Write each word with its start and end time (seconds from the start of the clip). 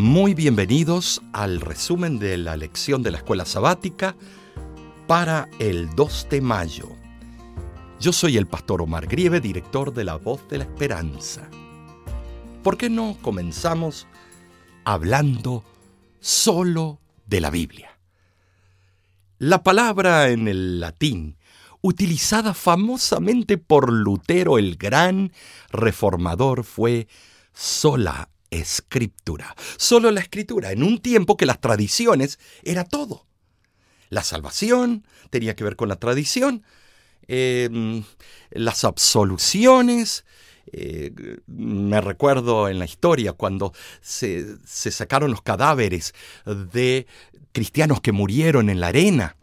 Muy 0.00 0.32
bienvenidos 0.32 1.20
al 1.34 1.60
resumen 1.60 2.18
de 2.18 2.38
la 2.38 2.56
lección 2.56 3.02
de 3.02 3.10
la 3.10 3.18
escuela 3.18 3.44
sabática 3.44 4.16
para 5.06 5.50
el 5.58 5.94
2 5.94 6.28
de 6.30 6.40
mayo. 6.40 6.88
Yo 8.00 8.10
soy 8.10 8.38
el 8.38 8.46
pastor 8.46 8.80
Omar 8.80 9.06
Grieve, 9.06 9.42
director 9.42 9.92
de 9.92 10.04
La 10.04 10.16
Voz 10.16 10.48
de 10.48 10.56
la 10.56 10.64
Esperanza. 10.64 11.50
¿Por 12.62 12.78
qué 12.78 12.88
no 12.88 13.18
comenzamos 13.20 14.06
hablando 14.86 15.64
solo 16.18 16.98
de 17.26 17.42
la 17.42 17.50
Biblia? 17.50 17.98
La 19.36 19.62
palabra 19.62 20.30
en 20.30 20.48
el 20.48 20.80
latín, 20.80 21.36
utilizada 21.82 22.54
famosamente 22.54 23.58
por 23.58 23.92
Lutero 23.92 24.56
el 24.56 24.76
gran 24.76 25.30
reformador, 25.70 26.64
fue 26.64 27.06
sola 27.52 28.30
escritura. 28.50 29.54
Solo 29.76 30.10
la 30.10 30.20
escritura, 30.20 30.72
en 30.72 30.82
un 30.82 30.98
tiempo 30.98 31.36
que 31.36 31.46
las 31.46 31.60
tradiciones 31.60 32.38
era 32.62 32.84
todo. 32.84 33.26
La 34.08 34.24
salvación 34.24 35.06
tenía 35.30 35.54
que 35.54 35.64
ver 35.64 35.76
con 35.76 35.88
la 35.88 35.96
tradición, 35.96 36.64
em, 37.28 38.02
las 38.50 38.84
absoluciones. 38.84 40.24
Eh, 40.72 41.12
me 41.46 42.00
recuerdo 42.00 42.68
en 42.68 42.78
la 42.78 42.84
historia 42.84 43.32
cuando 43.32 43.72
se, 44.00 44.56
se 44.66 44.90
sacaron 44.90 45.30
los 45.30 45.42
cadáveres 45.42 46.14
de 46.44 47.06
cristianos 47.52 48.00
que 48.00 48.12
murieron 48.12 48.68
en 48.68 48.80
la 48.80 48.88
arena, 48.88 49.36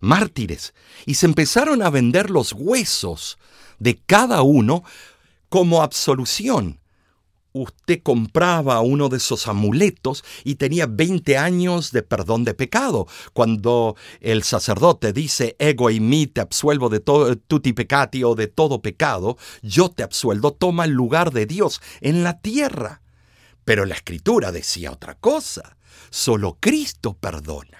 mártires, 0.00 0.74
y 1.06 1.14
se 1.14 1.26
empezaron 1.26 1.82
a 1.82 1.90
vender 1.90 2.30
los 2.30 2.52
huesos 2.52 3.38
de 3.78 3.96
cada 3.98 4.42
uno 4.42 4.84
como 5.48 5.82
absolución 5.82 6.81
usted 7.52 8.02
compraba 8.02 8.80
uno 8.80 9.08
de 9.08 9.18
esos 9.18 9.46
amuletos 9.46 10.24
y 10.44 10.56
tenía 10.56 10.86
20 10.86 11.36
años 11.36 11.92
de 11.92 12.02
perdón 12.02 12.44
de 12.44 12.54
pecado. 12.54 13.06
Cuando 13.32 13.96
el 14.20 14.42
sacerdote 14.42 15.12
dice, 15.12 15.56
ego 15.58 15.90
y 15.90 16.00
mí 16.00 16.26
te 16.26 16.40
absuelvo 16.40 16.88
de 16.88 17.00
todo, 17.00 17.36
tutti 17.36 17.72
peccati 17.72 18.24
o 18.24 18.34
de 18.34 18.46
todo 18.46 18.82
pecado, 18.82 19.36
yo 19.62 19.90
te 19.90 20.02
absueldo, 20.02 20.52
toma 20.52 20.84
el 20.84 20.92
lugar 20.92 21.32
de 21.32 21.46
Dios 21.46 21.80
en 22.00 22.22
la 22.22 22.40
tierra. 22.40 23.02
Pero 23.64 23.84
la 23.84 23.94
escritura 23.94 24.50
decía 24.50 24.90
otra 24.90 25.14
cosa. 25.14 25.76
Solo 26.10 26.58
Cristo 26.60 27.14
perdona. 27.14 27.78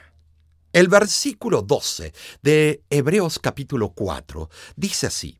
El 0.72 0.88
versículo 0.88 1.60
12 1.60 2.14
de 2.40 2.82
Hebreos 2.88 3.38
capítulo 3.38 3.90
4 3.90 4.48
dice 4.74 5.08
así, 5.08 5.38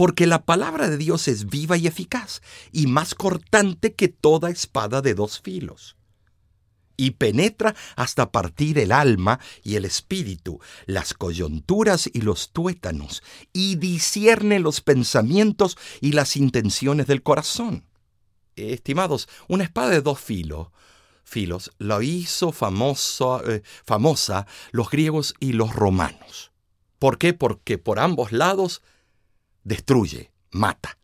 porque 0.00 0.26
la 0.26 0.46
palabra 0.46 0.88
de 0.88 0.96
Dios 0.96 1.28
es 1.28 1.50
viva 1.50 1.76
y 1.76 1.86
eficaz, 1.86 2.40
y 2.72 2.86
más 2.86 3.14
cortante 3.14 3.92
que 3.92 4.08
toda 4.08 4.48
espada 4.48 5.02
de 5.02 5.12
dos 5.12 5.42
filos. 5.42 5.94
Y 6.96 7.10
penetra 7.10 7.74
hasta 7.96 8.32
partir 8.32 8.78
el 8.78 8.92
alma 8.92 9.40
y 9.62 9.74
el 9.74 9.84
espíritu, 9.84 10.58
las 10.86 11.12
coyunturas 11.12 12.08
y 12.10 12.22
los 12.22 12.50
tuétanos, 12.52 13.22
y 13.52 13.76
discierne 13.76 14.58
los 14.58 14.80
pensamientos 14.80 15.76
y 16.00 16.12
las 16.12 16.34
intenciones 16.34 17.06
del 17.06 17.22
corazón. 17.22 17.84
Estimados, 18.56 19.28
una 19.48 19.64
espada 19.64 19.90
de 19.90 20.00
dos 20.00 20.18
filos 20.18 20.68
filos 21.24 21.72
lo 21.76 22.00
hizo 22.00 22.52
famoso, 22.52 23.46
eh, 23.46 23.62
famosa 23.84 24.46
los 24.70 24.88
griegos 24.88 25.34
y 25.40 25.52
los 25.52 25.74
romanos. 25.74 26.52
¿Por 26.98 27.18
qué? 27.18 27.34
Porque 27.34 27.76
por 27.76 27.98
ambos 27.98 28.32
lados 28.32 28.80
destruye, 29.64 30.30
mata. 30.50 30.98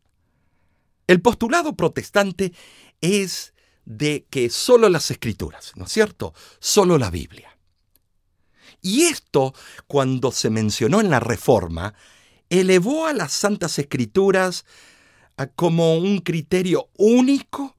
El 1.06 1.20
postulado 1.20 1.76
protestante 1.76 2.52
es 3.00 3.54
de 3.84 4.26
que 4.28 4.50
solo 4.50 4.88
las 4.88 5.10
escrituras, 5.10 5.72
¿no 5.76 5.84
es 5.84 5.92
cierto? 5.92 6.34
Solo 6.58 6.98
la 6.98 7.10
Biblia. 7.10 7.56
Y 8.82 9.02
esto, 9.04 9.54
cuando 9.86 10.32
se 10.32 10.50
mencionó 10.50 11.00
en 11.00 11.10
la 11.10 11.20
Reforma, 11.20 11.94
elevó 12.50 13.06
a 13.06 13.12
las 13.12 13.32
Santas 13.32 13.78
Escrituras 13.78 14.64
como 15.54 15.96
un 15.96 16.18
criterio 16.18 16.88
único 16.96 17.76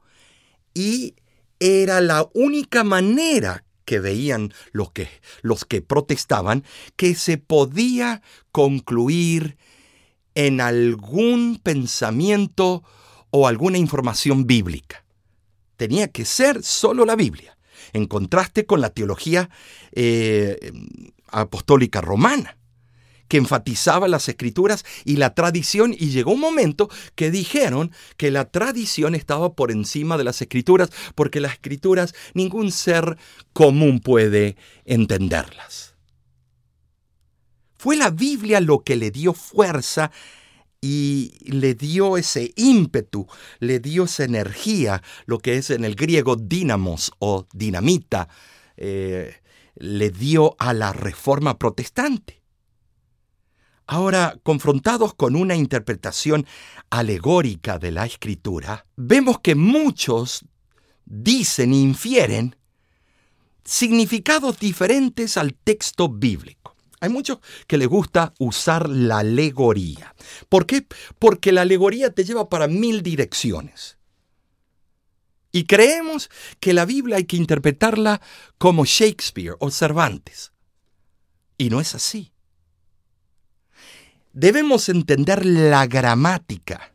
y 0.74 1.16
era 1.60 2.02
la 2.02 2.28
única 2.34 2.84
manera 2.84 3.66
que 3.86 4.00
veían 4.00 4.54
los 4.74 4.92
que, 4.92 5.10
los 5.42 5.66
que 5.66 5.82
protestaban 5.82 6.64
que 6.96 7.16
se 7.16 7.38
podía 7.38 8.22
concluir 8.52 9.58
en 10.38 10.62
algún 10.62 11.60
pensamiento 11.64 12.84
o 13.32 13.48
alguna 13.48 13.80
información 13.80 14.46
bíblica. 14.46 15.04
Tenía 15.78 16.10
que 16.10 16.26
ser 16.26 16.62
solo 16.62 17.06
la 17.06 17.16
Biblia, 17.16 17.58
en 17.92 18.06
contraste 18.06 18.68
con 18.68 18.80
la 18.80 18.92
teología 18.92 19.50
eh, 19.94 20.72
apostólica 21.30 22.02
romana, 22.02 22.56
que 23.28 23.38
enfatizaba 23.38 24.08
las 24.08 24.30
escrituras 24.30 24.86
y 25.06 25.16
la 25.16 25.34
tradición 25.34 25.96
y 25.98 26.12
llegó 26.12 26.34
un 26.34 26.40
momento 26.40 26.88
que 27.16 27.32
dijeron 27.32 27.92
que 28.16 28.30
la 28.30 28.46
tradición 28.46 29.16
estaba 29.16 29.54
por 29.54 29.72
encima 29.72 30.20
de 30.20 30.24
las 30.24 30.40
escrituras 30.40 30.92
porque 31.16 31.40
las 31.40 31.54
escrituras 31.54 32.14
ningún 32.36 32.72
ser 32.72 33.18
común 33.54 34.02
puede 34.02 34.56
entenderlas. 34.86 35.87
Fue 37.78 37.96
la 37.96 38.10
Biblia 38.10 38.60
lo 38.60 38.84
que 38.84 38.96
le 38.96 39.12
dio 39.12 39.34
fuerza 39.34 40.12
y 40.82 41.34
le 41.46 41.74
dio 41.74 42.18
ese 42.18 42.54
ímpetu, 42.56 43.28
le 43.60 43.80
dio 43.80 44.06
esa 44.06 44.24
energía, 44.24 45.02
lo 45.26 45.40
que 45.40 45.58
es 45.58 45.70
en 45.70 45.84
el 45.86 45.96
griego 45.96 46.36
dínamos 46.36 47.12
o 47.20 47.48
dinamita, 47.54 48.30
eh, 48.78 49.36
le 49.76 50.10
dio 50.10 50.56
a 50.60 50.74
la 50.74 50.94
reforma 50.94 51.58
protestante. 51.58 52.42
Ahora, 53.88 54.38
confrontados 54.44 55.14
con 55.14 55.36
una 55.36 55.56
interpretación 55.56 56.46
alegórica 56.90 57.80
de 57.80 57.92
la 57.92 58.06
escritura, 58.06 58.86
vemos 58.98 59.40
que 59.40 59.56
muchos 59.56 60.46
dicen 61.06 61.72
e 61.72 61.78
infieren 61.78 62.56
significados 63.64 64.60
diferentes 64.60 65.38
al 65.38 65.54
texto 65.54 66.10
bíblico. 66.10 66.57
Hay 67.00 67.10
muchos 67.10 67.40
que 67.68 67.78
les 67.78 67.88
gusta 67.88 68.34
usar 68.40 68.90
la 68.90 69.20
alegoría. 69.20 70.16
¿Por 70.50 70.66
qué? 70.66 70.86
Porque 71.20 71.52
la 71.52 71.62
alegoría 71.62 72.12
te 72.12 72.24
lleva 72.24 72.50
para 72.50 72.68
mil 72.68 73.04
direcciones. 73.04 73.98
Y 75.52 75.66
creemos 75.66 76.30
que 76.60 76.74
la 76.74 76.86
Biblia 76.86 77.18
hay 77.18 77.26
que 77.26 77.38
interpretarla 77.38 78.22
como 78.58 78.86
Shakespeare 78.86 79.56
o 79.60 79.72
Cervantes. 79.72 80.52
Y 81.58 81.70
no 81.70 81.80
es 81.80 81.96
así. 81.96 82.32
Debemos 84.34 84.90
entender 84.90 85.46
la 85.46 85.88
gramática. 85.88 86.94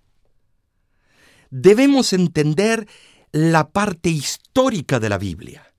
Debemos 1.50 2.12
entender 2.12 2.86
la 3.32 3.70
parte 3.70 4.10
histórica 4.10 5.00
de 5.00 5.08
la 5.08 5.18
Biblia 5.18 5.72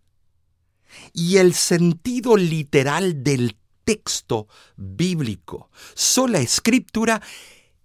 y 1.13 1.37
el 1.37 1.53
sentido 1.53 2.37
literal 2.37 3.23
del 3.23 3.55
texto 3.83 4.47
bíblico. 4.75 5.69
Sola 5.93 6.39
escritura 6.39 7.21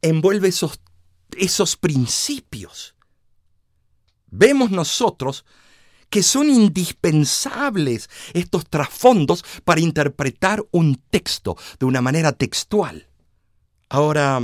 envuelve 0.02 0.48
esos, 0.48 0.80
esos 1.36 1.76
principios. 1.76 2.94
Vemos 4.30 4.70
nosotros 4.70 5.44
que 6.10 6.22
son 6.22 6.48
indispensables 6.48 8.08
estos 8.32 8.66
trasfondos 8.66 9.44
para 9.64 9.80
interpretar 9.80 10.64
un 10.70 10.96
texto 11.10 11.56
de 11.78 11.86
una 11.86 12.00
manera 12.00 12.32
textual. 12.32 13.08
Ahora, 13.88 14.40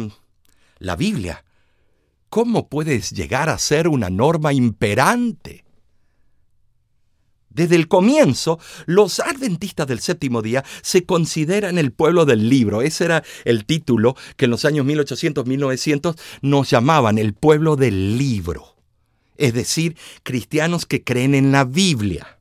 la 0.78 0.97
Biblia, 0.97 1.44
¿cómo 2.28 2.68
puedes 2.68 3.10
llegar 3.12 3.48
a 3.48 3.59
ser 3.59 3.89
una 3.89 4.10
norma 4.10 4.53
imperante? 4.53 5.64
Desde 7.54 7.77
el 7.77 7.86
comienzo, 7.89 8.59
los 8.84 9.21
adventistas 9.21 9.86
del 9.86 10.01
séptimo 10.01 10.42
día 10.42 10.65
se 10.83 11.04
consideran 11.04 11.78
el 11.78 11.92
pueblo 11.92 12.27
del 12.27 12.48
libro. 12.48 12.83
Ese 12.83 13.04
era 13.04 13.22
el 13.45 13.65
título 13.65 14.16
que 14.36 14.47
en 14.47 14.51
los 14.51 14.65
años 14.65 14.84
1800-1900 14.86 16.18
nos 16.42 16.71
llamaban 16.71 17.16
el 17.16 17.33
pueblo 17.33 17.77
del 17.77 18.18
libro. 18.18 18.74
Es 19.36 19.54
decir, 19.54 19.97
cristianos 20.24 20.84
que 20.84 21.04
creen 21.04 21.34
en 21.34 21.53
la 21.53 21.65
Biblia. 21.65 22.39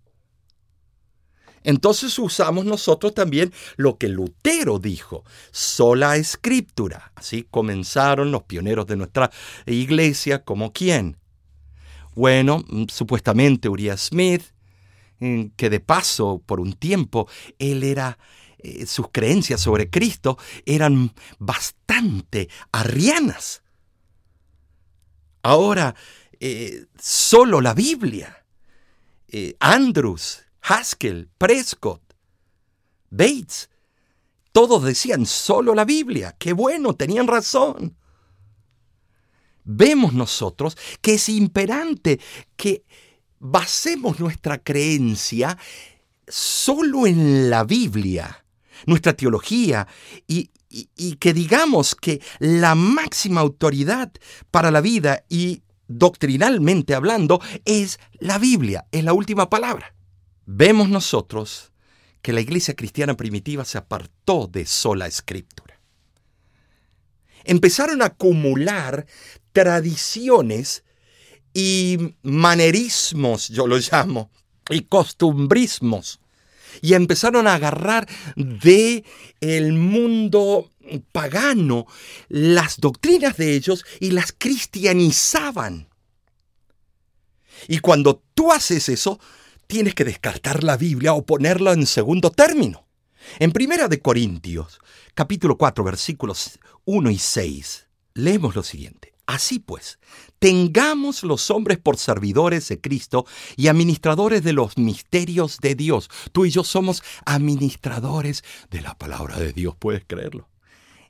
Entonces 1.63 2.17
usamos 2.19 2.65
nosotros 2.65 3.13
también 3.13 3.53
lo 3.77 3.97
que 3.97 4.09
Lutero 4.09 4.79
dijo, 4.79 5.23
sola 5.51 6.17
escritura. 6.17 7.11
Así 7.15 7.47
comenzaron 7.49 8.31
los 8.31 8.43
pioneros 8.43 8.87
de 8.87 8.97
nuestra 8.97 9.31
iglesia, 9.65 10.43
como 10.43 10.73
quién. 10.73 11.17
Bueno, 12.15 12.63
supuestamente 12.89 13.69
Uriah 13.69 13.97
Smith, 13.97 14.43
que 15.55 15.69
de 15.69 15.79
paso, 15.79 16.41
por 16.45 16.59
un 16.59 16.73
tiempo, 16.73 17.27
él 17.59 17.83
era, 17.83 18.17
eh, 18.59 18.85
sus 18.85 19.07
creencias 19.11 19.61
sobre 19.61 19.89
Cristo 19.89 20.37
eran 20.65 21.13
bastante 21.39 22.49
arrianas. 22.71 23.63
Ahora, 25.43 25.95
eh, 26.39 26.85
solo 26.99 27.61
la 27.61 27.73
Biblia. 27.73 28.39
eh, 29.35 29.55
Andrews, 29.59 30.43
Haskell, 30.61 31.27
Prescott, 31.39 32.01
Bates, 33.09 33.69
todos 34.51 34.83
decían 34.83 35.25
solo 35.25 35.73
la 35.73 35.85
Biblia. 35.85 36.35
Qué 36.37 36.53
bueno, 36.53 36.93
tenían 36.95 37.25
razón. 37.27 37.97
Vemos 39.63 40.13
nosotros 40.13 40.77
que 41.01 41.15
es 41.15 41.29
imperante 41.29 42.19
que 42.55 42.83
basemos 43.43 44.21
nuestra 44.21 44.57
creencia 44.57 45.57
solo 46.25 47.05
en 47.05 47.49
la 47.49 47.65
Biblia, 47.65 48.45
nuestra 48.85 49.13
teología, 49.13 49.85
y, 50.25 50.49
y, 50.69 51.17
que 51.17 51.33
digamos 51.33 51.93
que 51.93 52.21
la 52.39 52.73
máxima 52.73 53.41
autoridad 53.41 54.13
para 54.49 54.71
la 54.71 54.79
vida 54.79 55.25
y 55.27 55.61
doctrinalmente 55.89 56.95
hablando 56.95 57.41
es 57.65 57.99
la 58.17 58.37
Biblia, 58.39 58.87
es 58.93 59.03
la 59.03 59.11
última 59.11 59.49
palabra. 59.49 59.93
Vemos 60.45 60.87
nosotros 60.87 61.73
que 62.21 62.31
la 62.31 62.39
iglesia 62.39 62.75
cristiana 62.75 63.17
primitiva 63.17 63.65
se 63.65 63.77
apartó 63.77 64.47
de 64.47 64.65
sola 64.65 65.05
escritura. 65.05 65.81
Empezaron 67.43 68.01
a 68.01 68.05
acumular 68.05 69.05
tradiciones 69.51 70.85
y 71.53 72.15
manerismos, 72.23 73.49
yo 73.49 73.67
lo 73.67 73.77
llamo, 73.77 74.31
y 74.69 74.81
costumbrismos. 74.81 76.19
Y 76.81 76.95
empezaron 76.95 77.47
a 77.47 77.55
agarrar 77.55 78.07
de 78.35 79.03
el 79.41 79.73
mundo 79.73 80.71
pagano 81.11 81.85
las 82.29 82.79
doctrinas 82.79 83.37
de 83.37 83.55
ellos 83.55 83.85
y 83.99 84.11
las 84.11 84.33
cristianizaban. 84.35 85.87
Y 87.67 87.79
cuando 87.79 88.23
tú 88.33 88.51
haces 88.51 88.89
eso, 88.89 89.19
tienes 89.67 89.95
que 89.95 90.03
descartar 90.03 90.63
la 90.63 90.77
Biblia 90.77 91.13
o 91.13 91.25
ponerla 91.25 91.73
en 91.73 91.85
segundo 91.85 92.31
término. 92.31 92.87
En 93.39 93.51
Primera 93.51 93.87
de 93.87 94.01
Corintios, 94.01 94.79
capítulo 95.13 95.57
4, 95.57 95.83
versículos 95.83 96.59
1 96.85 97.09
y 97.11 97.17
6, 97.17 97.87
leemos 98.15 98.55
lo 98.55 98.63
siguiente. 98.63 99.12
Así 99.25 99.59
pues, 99.59 99.99
tengamos 100.39 101.23
los 101.23 101.49
hombres 101.49 101.77
por 101.77 101.97
servidores 101.97 102.67
de 102.67 102.81
Cristo 102.81 103.25
y 103.55 103.67
administradores 103.67 104.43
de 104.43 104.53
los 104.53 104.77
misterios 104.77 105.59
de 105.59 105.75
Dios. 105.75 106.09
Tú 106.33 106.45
y 106.45 106.49
yo 106.49 106.63
somos 106.63 107.03
administradores 107.25 108.43
de 108.69 108.81
la 108.81 108.97
palabra 108.97 109.39
de 109.39 109.53
Dios, 109.53 109.75
¿puedes 109.79 110.03
creerlo? 110.05 110.49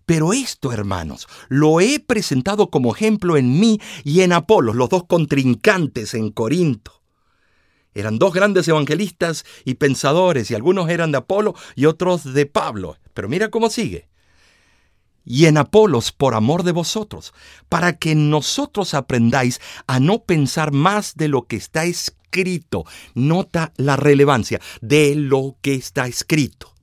Pero 0.05 0.33
esto, 0.33 0.71
hermanos, 0.71 1.27
lo 1.47 1.79
he 1.79 1.99
presentado 1.99 2.69
como 2.69 2.93
ejemplo 2.93 3.37
en 3.37 3.59
mí 3.59 3.79
y 4.03 4.21
en 4.21 4.33
Apolos, 4.33 4.75
los 4.75 4.89
dos 4.89 5.05
contrincantes 5.05 6.13
en 6.13 6.29
Corinto. 6.29 7.01
Eran 7.95 8.19
dos 8.19 8.33
grandes 8.33 8.67
evangelistas 8.67 9.45
y 9.65 9.75
pensadores, 9.75 10.49
y 10.51 10.55
algunos 10.55 10.89
eran 10.89 11.11
de 11.11 11.19
Apolo 11.19 11.55
y 11.75 11.85
otros 11.85 12.33
de 12.33 12.45
Pablo. 12.45 12.97
Pero 13.13 13.29
mira 13.29 13.49
cómo 13.49 13.69
sigue. 13.69 14.07
Y 15.25 15.45
en 15.45 15.57
Apolos 15.57 16.11
por 16.11 16.35
amor 16.35 16.63
de 16.63 16.71
vosotros, 16.71 17.33
para 17.69 17.97
que 17.97 18.15
nosotros 18.15 18.93
aprendáis 18.93 19.61
a 19.87 19.99
no 19.99 20.23
pensar 20.23 20.71
más 20.71 21.15
de 21.15 21.27
lo 21.27 21.47
que 21.47 21.55
está 21.55 21.85
escrito. 21.85 22.85
Nota 23.13 23.71
la 23.77 23.95
relevancia 23.95 24.59
de 24.81 25.15
lo 25.15 25.57
que 25.61 25.75
está 25.75 26.07
escrito 26.07 26.73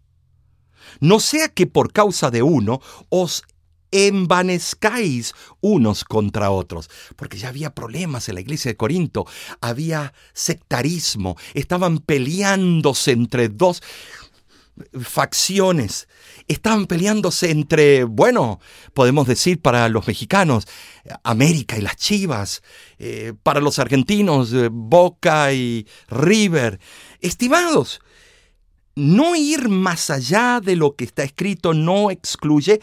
no 1.00 1.20
sea 1.20 1.48
que 1.48 1.66
por 1.66 1.92
causa 1.92 2.30
de 2.30 2.42
uno 2.42 2.80
os 3.08 3.42
envanezcáis 3.92 5.34
unos 5.60 6.04
contra 6.04 6.50
otros, 6.50 6.88
porque 7.16 7.38
ya 7.38 7.48
había 7.48 7.74
problemas 7.74 8.28
en 8.28 8.36
la 8.36 8.40
iglesia 8.40 8.70
de 8.70 8.76
Corinto, 8.76 9.26
había 9.60 10.14
sectarismo, 10.32 11.36
estaban 11.54 11.98
peleándose 11.98 13.10
entre 13.10 13.48
dos 13.48 13.82
facciones, 15.00 16.08
estaban 16.48 16.86
peleándose 16.86 17.50
entre, 17.50 18.04
bueno, 18.04 18.60
podemos 18.94 19.26
decir 19.26 19.60
para 19.60 19.88
los 19.88 20.06
mexicanos, 20.06 20.66
América 21.22 21.76
y 21.76 21.82
las 21.82 21.96
Chivas, 21.96 22.62
eh, 22.98 23.32
para 23.42 23.60
los 23.60 23.78
argentinos, 23.78 24.52
eh, 24.52 24.68
Boca 24.70 25.52
y 25.52 25.86
River. 26.08 26.80
Estimados, 27.20 28.00
no 28.96 29.36
ir 29.36 29.68
más 29.68 30.10
allá 30.10 30.60
de 30.62 30.76
lo 30.76 30.94
que 30.96 31.04
está 31.04 31.22
escrito 31.22 31.72
no 31.72 32.10
excluye 32.10 32.80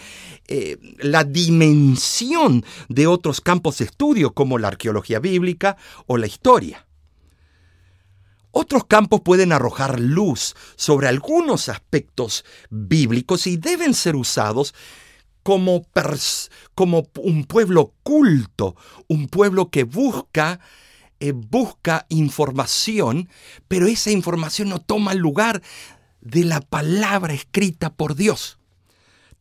eh, 0.48 0.78
la 1.00 1.24
dimensión 1.24 2.66
de 2.90 3.08
otros 3.08 3.42
campos 3.42 3.78
de 3.78 3.86
estudio 3.86 4.34
como 4.34 4.58
la 4.58 4.70
arqueología 4.70 5.20
bíblica 5.20 5.78
o 6.08 6.18
la 6.18 6.28
historia. 6.28 6.87
Otros 8.60 8.86
campos 8.86 9.22
pueden 9.22 9.52
arrojar 9.52 10.00
luz 10.00 10.56
sobre 10.78 11.08
algunos 11.08 11.70
aspectos 11.70 12.44
bíblicos 12.72 13.46
y 13.46 13.56
deben 13.56 13.94
ser 13.94 14.16
usados 14.16 14.74
como, 15.44 15.86
un 17.22 17.44
pueblo 17.44 17.94
culto, 18.02 18.76
un 19.08 19.28
pueblo 19.28 19.70
que 19.70 19.84
busca 19.84 20.60
eh, 21.20 21.34
busca 21.34 22.08
información, 22.10 23.30
pero 23.68 23.86
esa 23.86 24.10
información 24.10 24.70
no 24.70 24.80
toma 24.80 25.14
lugar 25.14 25.62
de 26.22 26.44
la 26.44 26.60
palabra 26.60 27.36
escrita 27.36 27.94
por 27.94 28.16
Dios. 28.16 28.58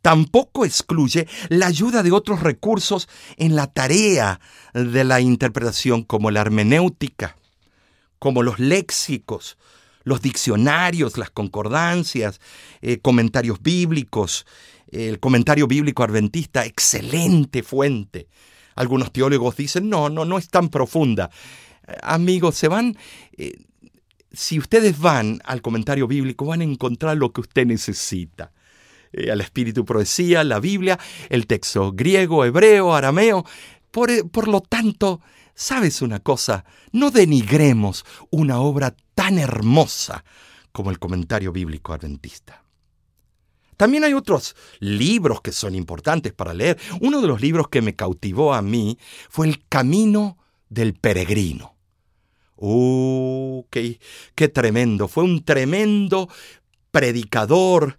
Tampoco 0.02 0.66
excluye 0.66 1.26
la 1.48 1.68
ayuda 1.68 2.02
de 2.02 2.12
otros 2.12 2.40
recursos 2.40 3.08
en 3.38 3.56
la 3.56 3.66
tarea 3.66 4.40
de 4.74 5.04
la 5.04 5.22
interpretación 5.22 6.02
como 6.02 6.30
la 6.30 6.42
hermenéutica, 6.42 7.34
como 8.18 8.42
los 8.42 8.58
léxicos, 8.58 9.56
los 10.04 10.22
diccionarios, 10.22 11.18
las 11.18 11.30
concordancias, 11.30 12.40
eh, 12.80 12.98
comentarios 12.98 13.60
bíblicos, 13.60 14.46
el 14.90 15.18
comentario 15.18 15.66
bíblico 15.66 16.04
adventista, 16.04 16.64
excelente 16.64 17.62
fuente. 17.62 18.28
Algunos 18.76 19.12
teólogos 19.12 19.56
dicen, 19.56 19.88
no, 19.88 20.08
no, 20.08 20.24
no 20.24 20.38
es 20.38 20.48
tan 20.48 20.68
profunda. 20.68 21.30
Amigos, 22.02 22.56
se 22.56 22.68
van 22.68 22.96
eh, 23.36 23.52
si 24.36 24.58
ustedes 24.58 24.98
van 24.98 25.40
al 25.44 25.62
comentario 25.62 26.06
bíblico, 26.06 26.44
van 26.44 26.60
a 26.60 26.64
encontrar 26.64 27.16
lo 27.16 27.32
que 27.32 27.40
usted 27.40 27.66
necesita. 27.66 28.52
Eh, 29.12 29.30
al 29.30 29.40
espíritu 29.40 29.84
profecía, 29.84 30.44
la 30.44 30.60
Biblia, 30.60 30.98
el 31.30 31.46
texto 31.46 31.92
griego, 31.92 32.44
hebreo, 32.44 32.94
arameo. 32.94 33.44
Por, 33.90 34.10
eh, 34.10 34.24
por 34.24 34.48
lo 34.48 34.60
tanto, 34.60 35.20
¿sabes 35.56 36.02
una 36.02 36.21
cosa? 36.21 36.64
No 36.92 37.11
denigremos 37.11 38.04
una 38.30 38.61
obra 38.61 38.95
tan 39.16 39.38
hermosa 39.38 40.25
como 40.71 40.90
el 40.90 41.00
comentario 41.00 41.50
bíblico 41.50 41.92
adventista. 41.92 42.62
También 43.76 44.04
hay 44.04 44.14
otros 44.14 44.54
libros 44.78 45.40
que 45.40 45.52
son 45.52 45.75
importantes 45.75 46.33
para 46.33 46.54
leer. 46.54 46.78
Uno 47.00 47.21
de 47.21 47.26
los 47.26 47.40
libros 47.40 47.69
que 47.69 47.83
me 47.83 47.97
cautivó 47.97 48.54
a 48.54 48.62
mí 48.62 48.99
fue 49.28 49.49
El 49.49 49.66
Camino 49.69 50.38
del 50.69 50.95
Peregrino. 50.95 51.75
¡Uh! 52.57 53.64
Qué, 53.71 53.99
¡Qué 54.35 54.49
tremendo! 54.49 55.09
Fue 55.09 55.25
un 55.25 55.45
tremendo 55.45 56.28
predicador 56.90 57.99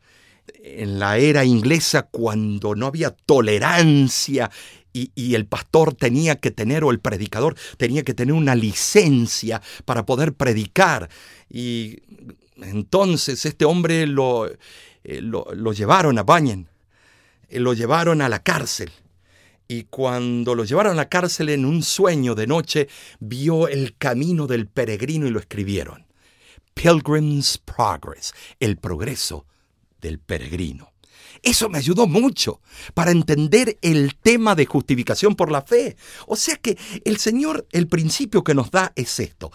en 0.55 0.99
la 0.99 1.17
era 1.17 1.45
inglesa 1.45 2.03
cuando 2.03 2.75
no 2.75 2.87
había 2.87 3.11
tolerancia 3.11 4.49
y, 4.93 5.35
el 5.35 5.45
pastor 5.45 5.93
tenía 5.93 6.37
que 6.37 6.49
tener, 6.49 6.83
o 6.83 6.89
el 6.89 6.99
predicador 6.99 7.55
tenía 7.77 8.03
que 8.03 8.15
tener 8.15 8.33
una 8.33 8.55
licencia 8.55 9.61
para 9.85 10.07
poder 10.07 10.33
predicar. 10.33 11.07
Y 11.49 11.99
entonces 12.57 13.45
este 13.45 13.65
hombre 13.65 14.07
lo, 14.07 14.47
eh, 15.03 15.21
lo, 15.21 15.45
lo 15.53 15.73
llevaron 15.73 16.17
a 16.17 16.23
Bañen, 16.23 16.67
eh, 17.49 17.59
lo 17.59 17.73
llevaron 17.73 18.21
a 18.23 18.29
la 18.29 18.41
cárcel 18.41 18.91
y 19.67 19.83
cuando 19.83 20.55
lo 20.55 20.63
llevaron 20.63 20.93
a 20.93 20.95
la 20.95 21.09
cárcel 21.09 21.49
en 21.49 21.65
un 21.65 21.83
sueño 21.83 22.35
de 22.35 22.47
noche, 22.47 22.87
vio 23.19 23.67
el 23.67 23.95
camino 23.97 24.47
del 24.47 24.67
peregrino 24.67 25.27
y 25.27 25.31
lo 25.31 25.39
escribieron. 25.39 26.05
Pilgrim's 26.73 27.57
Progress, 27.57 28.33
el 28.59 28.77
progreso 28.77 29.45
del 30.01 30.19
peregrino. 30.19 30.91
Eso 31.43 31.69
me 31.69 31.77
ayudó 31.77 32.07
mucho 32.07 32.61
para 32.93 33.11
entender 33.11 33.77
el 33.81 34.15
tema 34.15 34.55
de 34.55 34.65
justificación 34.65 35.35
por 35.35 35.51
la 35.51 35.61
fe. 35.61 35.95
O 36.25 36.35
sea 36.35 36.55
que 36.57 36.77
el 37.05 37.17
Señor, 37.17 37.67
el 37.71 37.87
principio 37.87 38.43
que 38.43 38.55
nos 38.55 38.71
da 38.71 38.91
es 38.95 39.19
esto. 39.19 39.51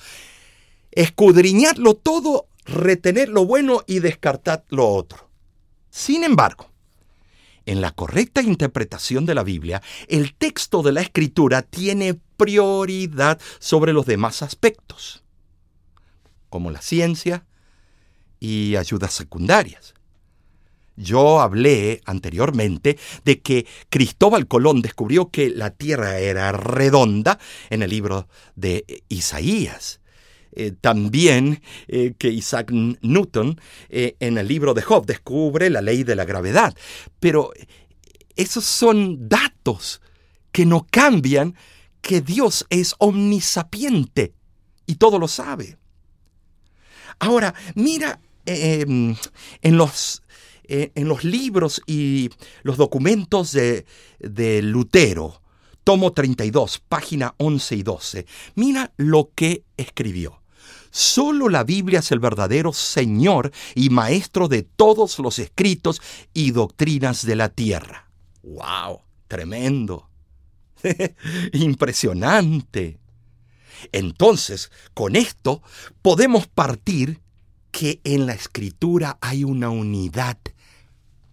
Escudriñarlo 0.90 1.94
todo, 1.94 2.46
retener 2.64 3.28
lo 3.28 3.46
bueno 3.46 3.82
y 3.86 3.98
descartar 3.98 4.64
lo 4.68 4.88
otro. 4.88 5.28
Sin 5.90 6.24
embargo, 6.24 6.70
en 7.66 7.80
la 7.80 7.92
correcta 7.92 8.42
interpretación 8.42 9.26
de 9.26 9.34
la 9.34 9.42
Biblia, 9.42 9.82
el 10.08 10.34
texto 10.34 10.82
de 10.82 10.92
la 10.92 11.00
Escritura 11.00 11.62
tiene 11.62 12.18
prioridad 12.36 13.40
sobre 13.58 13.92
los 13.92 14.06
demás 14.06 14.42
aspectos, 14.42 15.22
como 16.48 16.70
la 16.70 16.82
ciencia 16.82 17.46
y 18.40 18.76
ayudas 18.76 19.12
secundarias. 19.12 19.94
Yo 21.02 21.40
hablé 21.40 22.00
anteriormente 22.04 22.98
de 23.24 23.40
que 23.40 23.66
Cristóbal 23.90 24.46
Colón 24.46 24.82
descubrió 24.82 25.30
que 25.30 25.50
la 25.50 25.70
Tierra 25.70 26.18
era 26.18 26.52
redonda 26.52 27.38
en 27.70 27.82
el 27.82 27.90
libro 27.90 28.28
de 28.56 29.02
Isaías. 29.08 30.00
eh, 30.54 30.72
también 30.78 31.62
eh, 31.88 32.12
que 32.18 32.28
Isaac 32.28 32.70
Newton 32.70 33.58
en 33.88 34.36
el 34.36 34.46
libro 34.46 34.74
de 34.74 34.82
Job 34.82 35.06
descubre 35.06 35.70
la 35.70 35.80
ley 35.80 36.04
de 36.04 36.14
la 36.14 36.26
gravedad. 36.26 36.74
Pero 37.20 37.52
esos 38.36 38.64
son 38.64 39.28
datos 39.28 40.00
que 40.52 40.66
no 40.66 40.86
cambian 40.90 41.56
que 42.00 42.20
Dios 42.20 42.66
es 42.68 42.94
omnisapiente 42.98 44.34
y 44.86 44.96
todo 44.96 45.18
lo 45.18 45.28
sabe. 45.28 45.78
Ahora, 47.18 47.54
mira 47.74 48.18
em, 48.44 49.14
en, 49.62 49.76
los, 49.76 50.22
en 50.72 51.08
los 51.08 51.24
libros 51.24 51.82
y 51.86 52.30
los 52.62 52.76
documentos 52.76 53.52
de, 53.52 53.84
de 54.18 54.62
Lutero, 54.62 55.42
tomo 55.84 56.12
32, 56.12 56.78
página 56.88 57.34
11 57.38 57.76
y 57.76 57.82
12, 57.82 58.26
mira 58.54 58.92
lo 58.96 59.30
que 59.34 59.64
escribió. 59.76 60.40
Solo 60.90 61.48
la 61.48 61.64
Biblia 61.64 62.00
es 62.00 62.12
el 62.12 62.20
verdadero 62.20 62.72
Señor 62.72 63.50
y 63.74 63.88
Maestro 63.90 64.48
de 64.48 64.62
todos 64.62 65.18
los 65.18 65.38
escritos 65.38 66.02
y 66.34 66.50
doctrinas 66.50 67.24
de 67.24 67.36
la 67.36 67.48
tierra. 67.48 68.10
¡Wow! 68.42 69.00
Tremendo. 69.26 70.10
Impresionante. 71.52 72.98
Entonces, 73.90 74.70
con 74.92 75.16
esto 75.16 75.62
podemos 76.02 76.46
partir 76.46 77.20
que 77.70 78.00
en 78.04 78.26
la 78.26 78.34
escritura 78.34 79.18
hay 79.22 79.44
una 79.44 79.70
unidad 79.70 80.36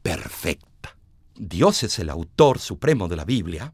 perfecta. 0.02 0.98
Dios 1.36 1.84
es 1.84 2.00
el 2.00 2.10
autor 2.10 2.60
supremo 2.60 3.08
de 3.08 3.16
la 3.16 3.26
Biblia 3.26 3.74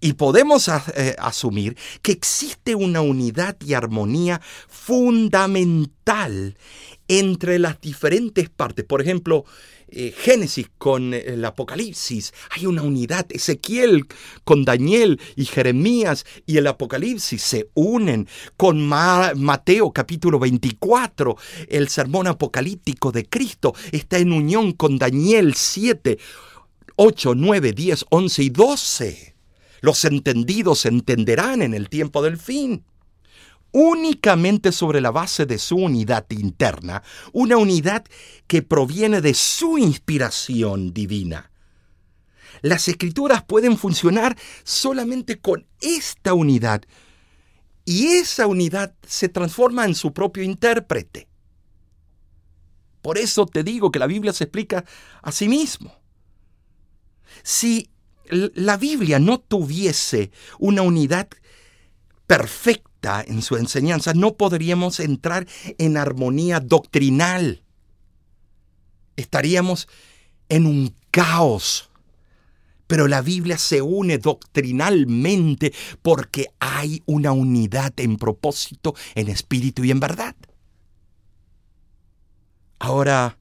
y 0.00 0.12
podemos 0.12 0.68
eh, 0.68 1.16
asumir 1.18 1.76
que 2.02 2.12
existe 2.12 2.74
una 2.74 3.00
unidad 3.00 3.56
y 3.60 3.74
armonía 3.74 4.40
fundamental 4.68 6.56
entre 7.08 7.58
las 7.58 7.80
diferentes 7.80 8.48
partes. 8.48 8.84
Por 8.84 9.00
ejemplo, 9.00 9.44
eh, 9.90 10.12
Génesis 10.16 10.68
con 10.78 11.14
eh, 11.14 11.24
el 11.28 11.44
Apocalipsis, 11.44 12.32
hay 12.50 12.66
una 12.66 12.82
unidad. 12.82 13.26
Ezequiel 13.30 14.06
con 14.44 14.64
Daniel 14.64 15.20
y 15.36 15.44
Jeremías 15.44 16.26
y 16.46 16.58
el 16.58 16.66
Apocalipsis 16.66 17.42
se 17.42 17.70
unen 17.74 18.28
con 18.56 18.86
Mateo 18.86 19.92
capítulo 19.92 20.38
24. 20.38 21.36
El 21.68 21.88
sermón 21.88 22.26
apocalíptico 22.26 23.12
de 23.12 23.26
Cristo 23.26 23.74
está 23.92 24.18
en 24.18 24.32
unión 24.32 24.72
con 24.72 24.98
Daniel 24.98 25.54
7, 25.54 26.18
8, 26.96 27.34
9, 27.34 27.72
10, 27.72 28.04
11 28.10 28.42
y 28.42 28.50
12. 28.50 29.34
Los 29.80 30.04
entendidos 30.04 30.86
entenderán 30.86 31.62
en 31.62 31.74
el 31.74 31.88
tiempo 31.88 32.22
del 32.22 32.36
fin 32.36 32.84
únicamente 33.72 34.72
sobre 34.72 35.00
la 35.00 35.10
base 35.10 35.46
de 35.46 35.58
su 35.58 35.76
unidad 35.76 36.26
interna, 36.30 37.02
una 37.32 37.56
unidad 37.56 38.04
que 38.46 38.62
proviene 38.62 39.20
de 39.20 39.34
su 39.34 39.78
inspiración 39.78 40.92
divina. 40.92 41.50
Las 42.62 42.88
escrituras 42.88 43.44
pueden 43.44 43.76
funcionar 43.76 44.36
solamente 44.64 45.38
con 45.38 45.66
esta 45.80 46.34
unidad 46.34 46.82
y 47.84 48.06
esa 48.08 48.46
unidad 48.46 48.94
se 49.06 49.28
transforma 49.28 49.84
en 49.84 49.94
su 49.94 50.12
propio 50.12 50.42
intérprete. 50.42 51.28
Por 53.00 53.16
eso 53.16 53.46
te 53.46 53.62
digo 53.62 53.90
que 53.90 53.98
la 53.98 54.06
Biblia 54.06 54.32
se 54.32 54.44
explica 54.44 54.84
a 55.22 55.32
sí 55.32 55.48
mismo. 55.48 55.96
Si 57.42 57.88
la 58.28 58.76
Biblia 58.76 59.18
no 59.18 59.38
tuviese 59.38 60.30
una 60.58 60.82
unidad 60.82 61.28
perfecta, 62.26 62.87
en 63.02 63.42
su 63.42 63.56
enseñanza, 63.56 64.14
no 64.14 64.34
podríamos 64.34 65.00
entrar 65.00 65.46
en 65.78 65.96
armonía 65.96 66.60
doctrinal. 66.60 67.62
Estaríamos 69.16 69.88
en 70.48 70.66
un 70.66 70.94
caos. 71.10 71.90
Pero 72.86 73.06
la 73.06 73.20
Biblia 73.20 73.58
se 73.58 73.82
une 73.82 74.18
doctrinalmente 74.18 75.74
porque 76.00 76.46
hay 76.58 77.02
una 77.06 77.32
unidad 77.32 77.92
en 77.98 78.16
propósito, 78.16 78.94
en 79.14 79.28
espíritu 79.28 79.84
y 79.84 79.90
en 79.90 80.00
verdad. 80.00 80.34
Ahora, 82.78 83.38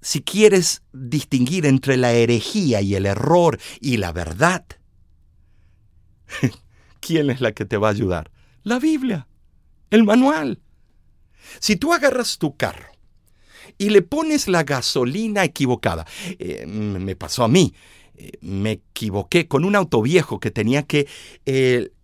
si 0.00 0.22
quieres 0.22 0.82
distinguir 0.92 1.64
entre 1.64 1.96
la 1.96 2.12
herejía 2.12 2.82
y 2.82 2.94
el 2.94 3.06
error 3.06 3.58
y 3.80 3.96
la 3.96 4.12
verdad, 4.12 4.64
¿quién 7.00 7.30
es 7.30 7.40
la 7.40 7.52
que 7.52 7.64
te 7.64 7.76
va 7.76 7.88
a 7.88 7.92
ayudar? 7.92 8.30
La 8.62 8.78
Biblia, 8.78 9.26
el 9.90 10.04
manual. 10.04 10.60
Si 11.60 11.76
tú 11.76 11.92
agarras 11.92 12.38
tu 12.38 12.56
carro 12.56 12.92
y 13.78 13.90
le 13.90 14.02
pones 14.02 14.48
la 14.48 14.64
gasolina 14.64 15.44
equivocada, 15.44 16.06
eh, 16.38 16.66
me 16.66 17.16
pasó 17.16 17.44
a 17.44 17.48
mí, 17.48 17.74
eh, 18.16 18.32
me 18.40 18.72
equivoqué 18.72 19.48
con 19.48 19.64
un 19.64 19.76
auto 19.76 20.02
viejo 20.02 20.40
que 20.40 20.50
tenía 20.50 20.82
que 20.82 21.06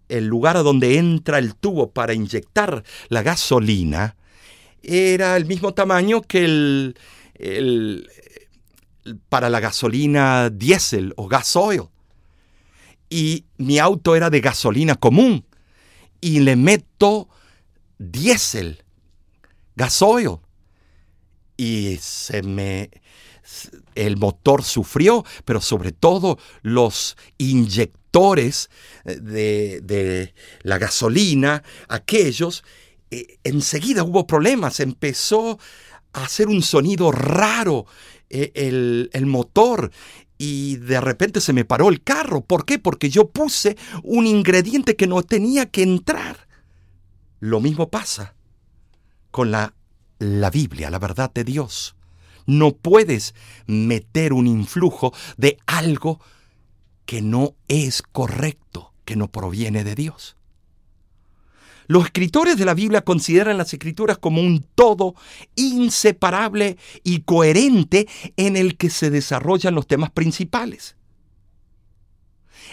el 0.08 0.26
lugar 0.26 0.56
a 0.56 0.62
donde 0.62 0.98
entra 0.98 1.38
el 1.38 1.54
tubo 1.54 1.90
para 1.90 2.14
inyectar 2.14 2.84
la 3.08 3.22
gasolina 3.22 4.16
era 4.82 5.36
el 5.36 5.46
mismo 5.46 5.74
tamaño 5.74 6.22
que 6.22 6.44
el, 6.44 6.96
el 7.34 8.08
para 9.28 9.50
la 9.50 9.60
gasolina 9.60 10.50
diésel 10.50 11.12
o 11.16 11.28
gasoil 11.28 11.84
y 13.14 13.44
mi 13.59 13.78
auto 13.78 14.16
era 14.16 14.28
de 14.28 14.40
gasolina 14.40 14.97
común 14.97 15.47
y 16.21 16.40
le 16.40 16.56
meto 16.56 17.28
diésel, 17.97 18.83
gasoil. 19.76 20.38
Y 21.56 21.97
se 22.00 22.42
me 22.42 22.90
el 23.94 24.16
motor 24.16 24.64
sufrió, 24.64 25.25
pero 25.44 25.61
sobre 25.61 25.92
todo 25.92 26.40
los 26.62 27.16
inyectores 27.38 28.68
eh, 29.04 29.21
de, 29.21 29.80
de 29.80 30.35
la 30.62 30.78
gasolina, 30.78 31.62
aquellos, 31.87 32.64
eh, 33.12 33.38
enseguida 33.44 34.02
hubo 34.02 34.26
problemas, 34.26 34.80
empezó 34.80 35.61
a 36.14 36.25
hacer 36.25 36.49
un 36.49 36.62
sonido 36.62 37.12
raro 37.12 37.87
eh, 38.28 38.50
el, 38.56 39.09
el 39.12 39.26
motor 39.26 39.92
y 40.44 40.76
de 40.76 41.00
repente 41.00 41.40
se 41.40 41.54
me 41.54 41.64
paró 41.64 41.88
el 41.88 42.02
carro. 42.02 42.42
¿Por 42.42 42.66
qué? 42.66 42.78
Porque 42.78 43.08
yo 43.08 43.30
puse 43.30 43.78
un 44.02 44.26
ingrediente 44.26 44.94
que 44.94 45.06
no 45.06 45.22
tenía 45.22 45.66
que 45.66 45.82
entrar. 45.82 46.46
Lo 47.40 47.60
mismo 47.60 47.88
pasa 47.88 48.34
con 49.30 49.50
la, 49.50 49.74
la 50.18 50.50
Biblia, 50.50 50.90
la 50.90 50.98
verdad 50.98 51.32
de 51.32 51.44
Dios. 51.44 51.96
No 52.46 52.72
puedes 52.72 53.34
meter 53.66 54.34
un 54.34 54.46
influjo 54.46 55.14
de 55.38 55.56
algo 55.66 56.20
que 57.06 57.22
no 57.22 57.54
es 57.68 58.02
correcto, 58.02 58.92
que 59.06 59.16
no 59.16 59.28
proviene 59.28 59.82
de 59.82 59.94
Dios. 59.94 60.36
Los 61.87 62.05
escritores 62.07 62.57
de 62.57 62.64
la 62.64 62.75
Biblia 62.75 63.03
consideran 63.03 63.59
las 63.59 63.73
escrituras 63.73 64.19
como 64.19 64.41
un 64.41 64.64
todo 64.75 65.14
inseparable 65.57 66.76
y 67.03 67.21
coherente 67.21 68.09
en 68.37 68.57
el 68.57 68.76
que 68.76 68.91
se 68.91 69.11
desarrollan 69.11 69.75
los 69.75 69.87
temas 69.87 70.11
principales. 70.11 70.97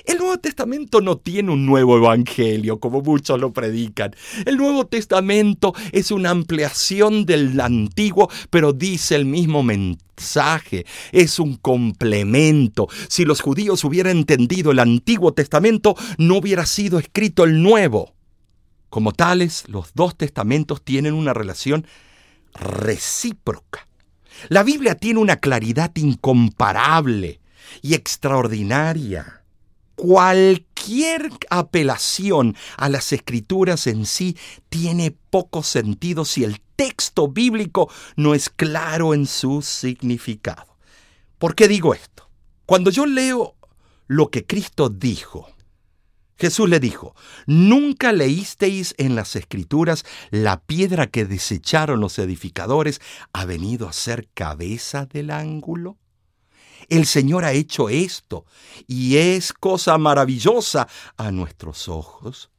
El 0.06 0.18
Nuevo 0.18 0.38
Testamento 0.38 1.02
no 1.02 1.18
tiene 1.18 1.52
un 1.52 1.66
nuevo 1.66 1.98
evangelio, 1.98 2.80
como 2.80 3.02
muchos 3.02 3.40
lo 3.40 3.52
predican. 3.52 4.16
El 4.46 4.58
Nuevo 4.58 4.88
Testamento 4.88 5.74
es 5.92 6.12
una 6.12 6.32
ampliación 6.32 7.26
del 7.26 7.60
antiguo, 7.60 8.30
pero 8.50 8.74
dice 8.74 9.16
el 9.16 9.26
mismo 9.26 9.64
mensaje. 9.64 10.86
Es 11.12 11.40
un 11.40 11.56
complemento. 11.56 12.88
Si 13.10 13.26
los 13.26 13.42
judíos 13.42 13.84
hubieran 13.84 14.18
entendido 14.18 14.72
el 14.72 14.80
Antiguo 14.80 15.34
Testamento, 15.34 15.96
no 16.18 16.38
hubiera 16.38 16.66
sido 16.66 16.98
escrito 16.98 17.44
el 17.44 17.62
Nuevo. 17.62 18.14
Como 18.92 19.14
tales, 19.14 19.64
los 19.70 19.94
dos 19.94 20.18
testamentos 20.18 20.84
tienen 20.84 21.14
una 21.14 21.34
relación 21.34 21.88
recíproca. 22.54 23.88
La 24.50 24.64
Biblia 24.64 24.96
tiene 24.96 25.22
una 25.22 25.38
claridad 25.38 25.96
incomparable 25.96 27.40
y 27.82 27.94
extraordinaria. 27.94 29.44
Cualquier 29.96 31.30
apelación 31.50 32.58
a 32.76 32.90
las 32.90 33.14
escrituras 33.14 33.88
en 33.88 34.06
sí 34.06 34.36
tiene 34.68 35.16
poco 35.30 35.64
sentido 35.64 36.26
si 36.26 36.44
el 36.44 36.60
texto 36.76 37.30
bíblico 37.30 37.90
no 38.18 38.36
es 38.36 38.50
claro 38.50 39.14
en 39.14 39.26
su 39.26 39.62
significado. 39.62 40.76
¿Por 41.38 41.56
qué 41.56 41.70
digo 41.70 41.94
esto? 41.94 42.30
Cuando 42.66 42.92
yo 42.92 43.06
leo 43.06 43.56
lo 44.08 44.30
que 44.30 44.46
Cristo 44.46 44.90
dijo 44.90 45.50
Jesús 46.42 46.68
le 46.68 46.80
dijo, 46.80 47.16
¿nunca 47.46 48.12
leísteis 48.12 48.96
en 48.98 49.14
las 49.16 49.36
escrituras 49.36 50.06
la 50.32 50.60
piedra 50.64 51.06
que 51.06 51.24
desecharon 51.24 52.00
los 52.00 52.18
edificadores 52.18 53.00
ha 53.32 53.46
venido 53.46 53.88
a 53.88 53.94
ser 53.94 54.28
cabeza 54.34 55.06
del 55.06 55.30
ángulo? 55.30 56.00
El 56.90 57.06
Señor 57.06 57.46
ha 57.46 57.52
hecho 57.52 57.90
esto 57.90 58.48
y 58.88 59.18
es 59.18 59.54
cosa 59.54 60.00
maravillosa 60.00 60.88
a 61.16 61.30
nuestros 61.30 61.88
ojos. 61.88 62.50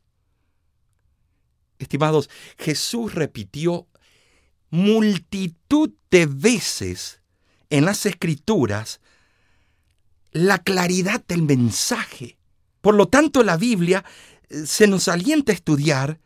Estimados, 1.80 2.30
Jesús 2.58 3.16
repitió 3.16 3.88
multitud 4.70 5.90
de 6.08 6.26
veces 6.26 7.20
en 7.68 7.84
las 7.84 8.06
escrituras 8.06 9.00
la 10.30 10.58
claridad 10.58 11.24
del 11.26 11.42
mensaje. 11.42 12.38
Por 12.82 12.94
lo 12.96 13.08
tanto, 13.08 13.42
la 13.42 13.56
Biblia 13.56 14.04
eh, 14.50 14.66
se 14.66 14.86
nos 14.86 15.08
alienta 15.08 15.52
a 15.52 15.54
estudiar 15.54 16.20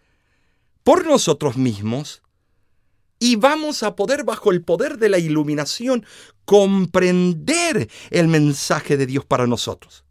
por 0.83 1.07
nosotros 1.07 1.57
mismos 1.57 2.23
y 3.19 3.37
vamos 3.37 3.83
a 3.83 3.95
poder, 3.95 4.25
bajo 4.25 4.51
el 4.51 4.63
poder 4.63 4.99
de 4.99 5.09
la 5.09 5.19
iluminación, 5.19 6.05
comprender 6.45 7.89
el 8.11 8.29
mensaje 8.29 8.97
de 8.97 9.07
Dios 9.07 9.25
para 9.25 9.47
nosotros. 9.47 10.05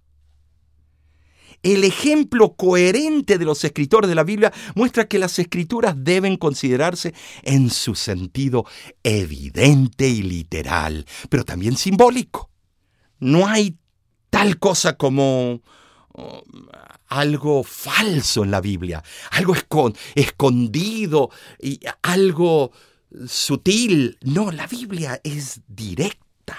El 1.63 1.83
ejemplo 1.83 2.53
coherente 2.53 3.39
de 3.39 3.45
los 3.45 3.63
escritores 3.63 4.07
de 4.07 4.15
la 4.15 4.23
Biblia 4.23 4.53
muestra 4.75 5.07
que 5.07 5.17
las 5.17 5.39
escrituras 5.39 5.95
deben 5.97 6.37
considerarse 6.37 7.13
en 7.41 7.71
su 7.71 7.95
sentido 7.95 8.65
evidente 9.01 10.07
y 10.07 10.21
literal, 10.21 11.07
pero 11.29 11.43
también 11.43 11.75
simbólico. 11.75 12.51
No 13.19 13.47
hay 13.47 13.77
tal 14.29 14.59
cosa 14.59 14.95
como 14.97 15.61
algo 17.07 17.63
falso 17.63 18.43
en 18.43 18.51
la 18.51 18.61
Biblia, 18.61 19.03
algo 19.31 19.55
escondido 20.15 21.29
y 21.61 21.79
algo 22.01 22.71
sutil. 23.27 24.17
No, 24.21 24.51
la 24.51 24.67
Biblia 24.67 25.19
es 25.23 25.61
directa. 25.67 26.57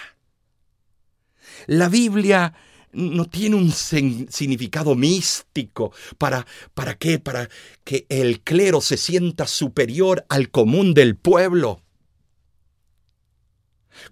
La 1.67 1.89
Biblia 1.89 2.55
no 2.93 3.27
tiene 3.27 3.57
un 3.57 3.73
significado 3.73 4.95
místico. 4.95 5.93
¿Para, 6.19 6.47
¿Para 6.75 6.97
qué? 6.97 7.19
Para 7.19 7.49
que 7.85 8.07
el 8.09 8.41
clero 8.41 8.81
se 8.81 8.97
sienta 8.97 9.47
superior 9.47 10.25
al 10.29 10.51
común 10.51 10.95
del 10.95 11.17
pueblo. 11.17 11.83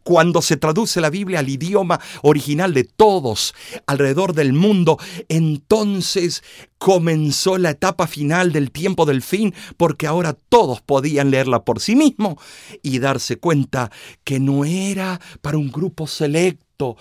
Cuando 0.03 0.43
se 0.43 0.57
traduce 0.57 1.01
la 1.01 1.11
Biblia 1.11 1.41
al 1.41 1.49
idioma 1.49 2.01
original 2.23 2.75
de 2.75 2.85
todos 2.85 3.55
alrededor 3.87 4.35
del 4.35 4.53
mundo, 4.53 4.99
entonces 5.29 6.43
comenzó 6.79 7.59
la 7.59 7.71
etapa 7.71 8.07
final 8.07 8.53
del 8.53 8.71
tiempo 8.71 9.07
del 9.07 9.23
fin, 9.23 9.55
porque 9.77 10.07
ahora 10.07 10.35
todos 10.35 10.81
podían 10.83 11.31
leerla 11.31 11.65
por 11.65 11.81
sí 11.81 11.97
mismos 11.97 12.37
y 12.83 12.99
darse 12.99 13.37
cuenta 13.39 13.91
que 14.23 14.41
no 14.41 14.65
era 14.65 15.21
para 15.41 15.59
un 15.59 15.71
grupo 15.71 16.07
selecto, 16.07 16.97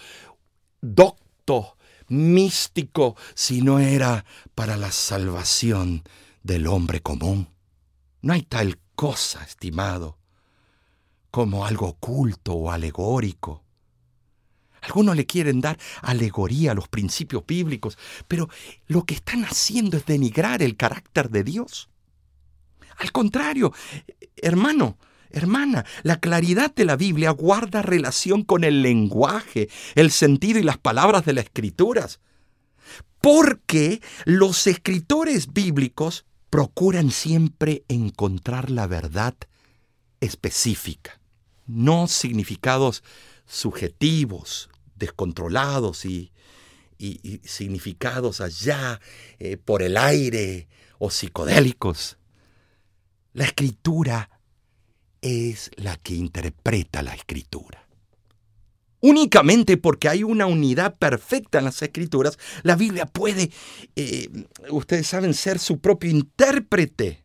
docto, 0.81 1.77
místico, 2.07 3.15
sino 3.33 3.79
era 3.79 4.25
para 4.55 4.77
la 4.77 4.91
salvación 4.91 6.03
del 6.43 6.67
hombre 6.67 7.01
común. 7.01 7.49
No 8.21 8.33
hay 8.33 8.43
tal 8.43 8.79
cosa, 8.95 9.43
estimado 9.43 10.17
como 11.33 11.65
algo 11.65 11.87
oculto 11.87 12.53
o 12.53 12.69
alegórico. 12.69 13.63
Algunos 14.81 15.15
le 15.15 15.25
quieren 15.25 15.61
dar 15.61 15.79
alegoría 16.03 16.73
a 16.73 16.75
los 16.75 16.87
principios 16.87 17.43
bíblicos, 17.47 17.97
pero 18.27 18.49
lo 18.85 19.03
que 19.03 19.15
están 19.15 19.43
haciendo 19.43 19.97
es 19.97 20.05
denigrar 20.05 20.61
el 20.61 20.77
carácter 20.77 21.31
de 21.31 21.43
Dios. 21.43 21.89
Al 22.97 23.11
contrario, 23.11 23.73
hermano, 24.35 24.99
hermana, 25.31 25.85
la 26.03 26.19
claridad 26.19 26.71
de 26.75 26.85
la 26.85 26.97
Biblia 26.97 27.31
guarda 27.31 27.81
relación 27.81 28.43
con 28.43 28.63
el 28.63 28.83
lenguaje, 28.83 29.69
el 29.95 30.11
sentido 30.11 30.59
y 30.59 30.63
las 30.63 30.77
palabras 30.77 31.25
de 31.25 31.33
las 31.33 31.45
escrituras, 31.45 32.19
porque 33.21 34.03
los 34.25 34.67
escritores 34.67 35.51
bíblicos 35.51 36.25
procuran 36.51 37.09
siempre 37.09 37.85
encontrar 37.87 38.69
la 38.69 38.85
verdad 38.85 39.33
específica 40.19 41.22
no 41.65 42.07
significados 42.07 43.03
subjetivos, 43.45 44.69
descontrolados 44.95 46.05
y, 46.05 46.31
significados 47.43 48.39
allá 48.39 49.01
eh, 49.37 49.57
por 49.57 49.81
el 49.81 49.97
aire 49.97 50.69
o 50.99 51.09
psicodélicos. 51.09 52.17
La 53.33 53.43
escritura 53.43 54.29
es 55.21 55.69
la 55.75 55.97
que 55.97 56.13
interpreta 56.13 57.01
la 57.01 57.13
escritura. 57.13 57.85
Únicamente 59.01 59.75
porque 59.75 60.07
hay 60.07 60.23
una 60.23 60.45
unidad 60.45 60.95
perfecta 60.95 61.59
en 61.59 61.65
las 61.65 61.81
escrituras, 61.81 62.39
la 62.61 62.77
Biblia 62.77 63.05
puede, 63.05 63.51
eh, 63.97 64.29
ustedes 64.69 65.07
saben, 65.07 65.33
ser 65.33 65.59
su 65.59 65.79
propio 65.79 66.09
intérprete 66.09 67.22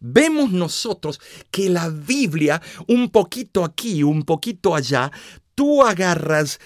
vemos 0.00 0.50
nosotros 0.50 1.20
que 1.50 1.70
la 1.70 1.88
Biblia, 1.88 2.60
un 2.88 3.10
poquito 3.10 3.64
aquí, 3.64 4.02
un 4.02 4.24
poquito 4.24 4.74
allá, 4.74 5.10
tú 5.54 5.82
agarras 5.82 6.58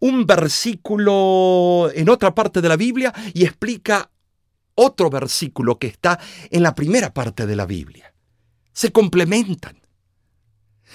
un 0.00 0.26
versículo 0.26 1.90
en 1.94 2.08
otra 2.08 2.34
parte 2.34 2.60
de 2.60 2.68
la 2.68 2.76
Biblia 2.76 3.12
y 3.32 3.44
explica 3.44 4.10
otro 4.74 5.10
versículo 5.10 5.78
que 5.78 5.86
está 5.86 6.18
en 6.50 6.62
la 6.62 6.74
primera 6.74 7.14
parte 7.14 7.46
de 7.46 7.56
la 7.56 7.66
Biblia. 7.66 8.12
Se 8.72 8.90
complementan. 8.90 9.81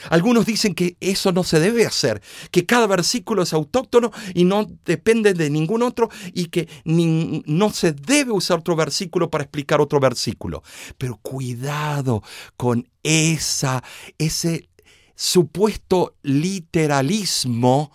Algunos 0.10 0.46
dicen 0.46 0.76
que 0.76 0.98
eso 1.00 1.32
no 1.32 1.44
se 1.44 1.60
debe 1.60 1.86
hacer, 1.86 2.22
que 2.52 2.66
cada 2.66 2.88
versículo 2.88 3.44
es 3.44 3.54
autóctono 3.54 4.12
y 4.34 4.44
no 4.44 4.68
depende 4.86 5.34
de 5.34 5.50
ningún 5.50 5.84
otro 5.84 6.10
y 6.34 6.46
que 6.46 6.68
no 6.86 7.70
se 7.72 7.92
debe 7.94 8.32
usar 8.32 8.60
otro 8.60 8.76
versículo 8.76 9.30
para 9.30 9.44
explicar 9.44 9.82
otro 9.82 10.00
versículo. 10.00 10.64
Pero 10.98 11.18
cuidado 11.22 12.24
con 12.56 12.90
esa, 13.04 13.84
ese 14.18 14.70
supuesto 15.16 16.16
literalismo 16.22 17.92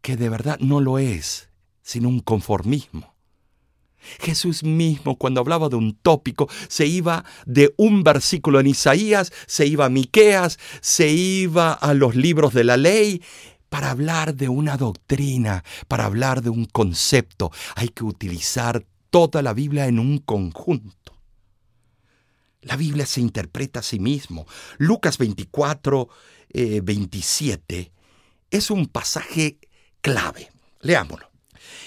que 0.00 0.16
de 0.16 0.28
verdad 0.28 0.58
no 0.60 0.80
lo 0.80 0.98
es, 0.98 1.48
sino 1.82 2.08
un 2.08 2.20
conformismo. 2.20 3.15
Jesús 4.20 4.62
mismo, 4.62 5.16
cuando 5.16 5.40
hablaba 5.40 5.68
de 5.68 5.76
un 5.76 5.94
tópico, 5.94 6.48
se 6.68 6.86
iba 6.86 7.24
de 7.46 7.74
un 7.76 8.02
versículo 8.02 8.60
en 8.60 8.66
Isaías, 8.66 9.32
se 9.46 9.66
iba 9.66 9.86
a 9.86 9.90
Miqueas, 9.90 10.58
se 10.80 11.08
iba 11.08 11.72
a 11.72 11.94
los 11.94 12.16
libros 12.16 12.54
de 12.54 12.64
la 12.64 12.76
ley 12.76 13.22
para 13.68 13.90
hablar 13.90 14.34
de 14.34 14.48
una 14.48 14.76
doctrina, 14.76 15.64
para 15.88 16.04
hablar 16.04 16.42
de 16.42 16.50
un 16.50 16.66
concepto. 16.66 17.50
Hay 17.74 17.88
que 17.88 18.04
utilizar 18.04 18.86
toda 19.10 19.42
la 19.42 19.52
Biblia 19.52 19.86
en 19.86 19.98
un 19.98 20.18
conjunto. 20.18 21.14
La 22.62 22.76
Biblia 22.76 23.06
se 23.06 23.20
interpreta 23.20 23.80
a 23.80 23.82
sí 23.82 23.98
mismo. 23.98 24.46
Lucas 24.78 25.18
24, 25.18 26.08
27 26.82 27.78
eh, 27.78 27.92
es 28.50 28.70
un 28.70 28.86
pasaje 28.86 29.58
clave. 30.00 30.50
Leámoslo. 30.80 31.30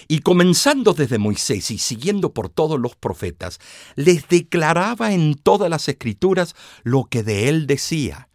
Y 0.07 0.19
comenzando 0.19 0.93
desde 0.93 1.17
Moisés 1.17 1.71
y 1.71 1.77
siguiendo 1.77 2.33
por 2.33 2.49
todos 2.49 2.79
los 2.79 2.95
profetas, 2.95 3.59
les 3.95 4.27
declaraba 4.27 5.13
en 5.13 5.35
todas 5.35 5.69
las 5.69 5.87
escrituras 5.87 6.55
lo 6.83 7.05
que 7.05 7.23
de 7.23 7.49
él 7.49 7.67
decía. 7.67 8.29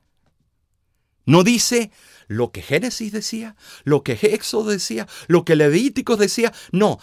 No 1.26 1.42
dice 1.42 1.90
lo 2.28 2.52
que 2.52 2.62
Génesis 2.62 3.12
decía, 3.12 3.56
lo 3.84 4.02
que 4.02 4.12
Éxodo 4.12 4.70
decía, 4.70 5.06
lo 5.26 5.44
que 5.44 5.56
Levítico 5.56 6.16
decía, 6.16 6.52
no, 6.72 6.98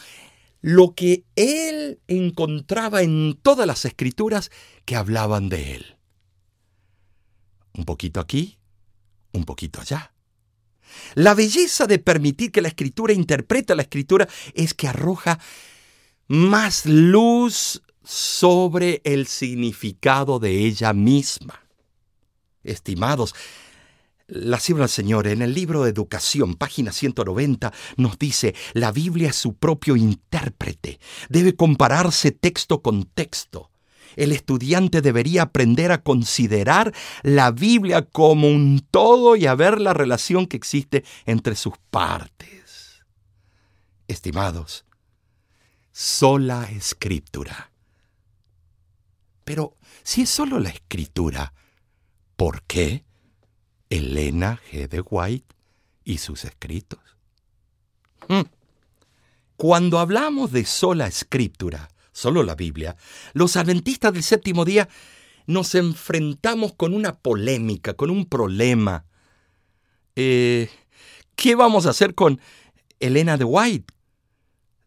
lo 0.62 0.94
que 0.94 1.26
él 1.36 2.00
encontraba 2.08 3.02
en 3.02 3.38
todas 3.42 3.66
las 3.66 3.86
escrituras 3.86 4.52
que 4.86 4.96
hablaban 4.96 5.50
de 5.50 5.76
él. 5.76 5.98
Un 7.74 7.86
poquito 7.86 8.20
aquí, 8.20 8.60
un 9.32 9.46
poquito 9.46 9.82
allá. 9.82 10.14
La 11.16 11.34
belleza 11.34 11.88
de 11.88 12.00
permitir 12.00 12.52
que 12.52 12.62
la 12.62 12.68
escritura 12.68 13.14
interprete 13.14 13.76
la 13.76 13.84
escritura 13.84 14.28
es 14.54 14.74
que 14.74 14.88
arroja 14.88 15.40
más 16.28 16.86
luz 16.86 17.82
sobre 18.04 19.02
el 19.04 19.28
significado 19.28 20.40
de 20.40 20.66
ella 20.66 20.94
misma. 20.94 21.62
Estimados, 22.64 23.34
la 24.28 24.60
Cibra 24.60 24.84
del 24.84 24.90
Señor 24.90 25.28
en 25.28 25.42
el 25.42 25.54
libro 25.54 25.84
de 25.84 25.90
Educación, 25.90 26.56
página 26.56 26.92
190, 26.92 27.74
nos 27.98 28.18
dice, 28.18 28.56
la 28.74 28.92
Biblia 28.92 29.30
es 29.30 29.36
su 29.36 29.56
propio 29.56 29.96
intérprete, 29.96 31.00
debe 31.30 31.56
compararse 31.56 32.32
texto 32.32 32.82
con 32.82 33.04
texto. 33.04 33.71
El 34.16 34.32
estudiante 34.32 35.02
debería 35.02 35.44
aprender 35.44 35.92
a 35.92 36.02
considerar 36.02 36.94
la 37.24 37.52
Biblia 37.52 38.04
como 38.04 38.48
un 38.48 38.86
todo 38.92 39.36
y 39.36 39.46
a 39.46 39.56
ver 39.56 39.80
la 39.80 39.94
relación 39.94 40.48
que 40.48 40.58
existe 40.58 41.04
entre 41.26 41.56
sus 41.56 41.74
partes. 41.90 43.04
Estimados, 44.08 44.86
sola 45.92 46.70
escritura. 46.72 47.72
Pero 49.44 49.76
si 50.04 50.24
es 50.24 50.30
solo 50.30 50.60
la 50.60 50.70
escritura, 50.70 51.54
¿por 52.36 52.64
qué 52.64 53.06
Elena 53.90 54.60
G. 54.72 54.88
de 54.88 55.02
White 55.02 55.56
y 56.04 56.18
sus 56.18 56.46
escritos? 56.46 57.00
Hmm. 58.28 58.44
Cuando 59.58 60.00
hablamos 60.00 60.52
de 60.52 60.66
sola 60.66 61.08
escritura, 61.08 61.91
solo 62.12 62.44
la 62.44 62.56
Biblia, 62.56 62.96
los 63.34 63.56
adventistas 63.56 64.14
del 64.14 64.24
séptimo 64.24 64.66
día 64.66 64.90
nos 65.48 65.76
enfrentamos 65.76 66.74
con 66.74 66.94
una 66.94 67.18
polémica, 67.18 67.94
con 67.94 68.10
un 68.10 68.26
problema. 68.26 69.06
Eh, 70.16 70.70
¿Qué 71.36 71.56
vamos 71.56 71.86
a 71.86 71.92
hacer 71.92 72.16
con 72.16 72.40
Elena 73.00 73.38
de 73.38 73.44
White? 73.44 73.94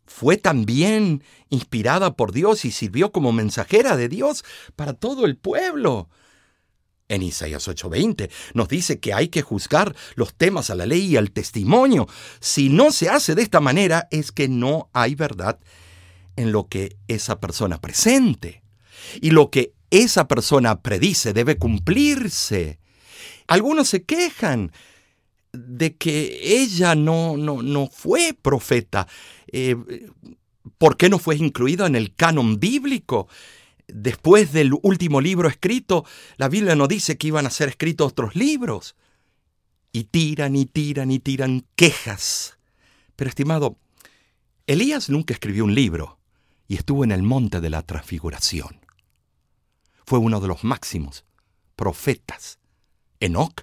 Fue 0.06 0.36
también 0.36 1.22
inspirada 1.48 2.14
por 2.14 2.32
Dios 2.32 2.64
y 2.64 2.70
sirvió 2.70 3.10
como 3.10 3.32
mensajera 3.32 3.96
de 3.96 4.08
Dios 4.08 4.44
para 4.76 4.92
todo 4.92 5.24
el 5.24 5.36
pueblo. 5.36 6.08
En 7.08 7.22
Isaías 7.22 7.68
8:20 7.68 8.30
nos 8.54 8.68
dice 8.68 8.98
que 8.98 9.12
hay 9.12 9.28
que 9.28 9.42
juzgar 9.42 9.94
los 10.14 10.34
temas 10.34 10.70
a 10.70 10.74
la 10.74 10.86
ley 10.86 11.06
y 11.06 11.16
al 11.16 11.32
testimonio. 11.32 12.06
Si 12.40 12.68
no 12.70 12.92
se 12.92 13.08
hace 13.10 13.34
de 13.34 13.42
esta 13.42 13.60
manera 13.60 14.08
es 14.10 14.32
que 14.32 14.48
no 14.48 14.88
hay 14.92 15.14
verdad 15.14 15.58
en 16.36 16.52
lo 16.52 16.68
que 16.68 16.96
esa 17.08 17.40
persona 17.40 17.80
presente. 17.80 18.62
Y 19.20 19.30
lo 19.30 19.50
que 19.50 19.74
esa 19.90 20.26
persona 20.26 20.80
predice 20.82 21.32
debe 21.32 21.56
cumplirse. 21.56 22.78
Algunos 23.46 23.88
se 23.88 24.04
quejan 24.04 24.72
de 25.52 25.96
que 25.96 26.62
ella 26.62 26.94
no, 26.94 27.36
no, 27.36 27.62
no 27.62 27.88
fue 27.88 28.34
profeta. 28.40 29.06
Eh, 29.52 29.76
¿Por 30.78 30.96
qué 30.96 31.08
no 31.08 31.18
fue 31.18 31.36
incluida 31.36 31.86
en 31.86 31.94
el 31.94 32.14
canon 32.14 32.58
bíblico? 32.58 33.28
Después 33.86 34.52
del 34.52 34.72
último 34.82 35.20
libro 35.20 35.48
escrito, 35.48 36.04
la 36.38 36.48
Biblia 36.48 36.74
no 36.74 36.88
dice 36.88 37.18
que 37.18 37.28
iban 37.28 37.46
a 37.46 37.50
ser 37.50 37.68
escritos 37.68 38.12
otros 38.12 38.34
libros. 38.34 38.96
Y 39.92 40.04
tiran 40.04 40.56
y 40.56 40.66
tiran 40.66 41.12
y 41.12 41.20
tiran 41.20 41.66
quejas. 41.76 42.58
Pero 43.14 43.28
estimado, 43.28 43.78
Elías 44.66 45.08
nunca 45.08 45.34
escribió 45.34 45.64
un 45.64 45.74
libro 45.74 46.18
y 46.66 46.76
estuvo 46.76 47.04
en 47.04 47.12
el 47.12 47.22
monte 47.22 47.60
de 47.60 47.70
la 47.70 47.82
transfiguración. 47.82 48.80
Fue 50.04 50.18
uno 50.18 50.40
de 50.40 50.48
los 50.48 50.64
máximos 50.64 51.24
profetas. 51.76 52.58
Enoch 53.20 53.62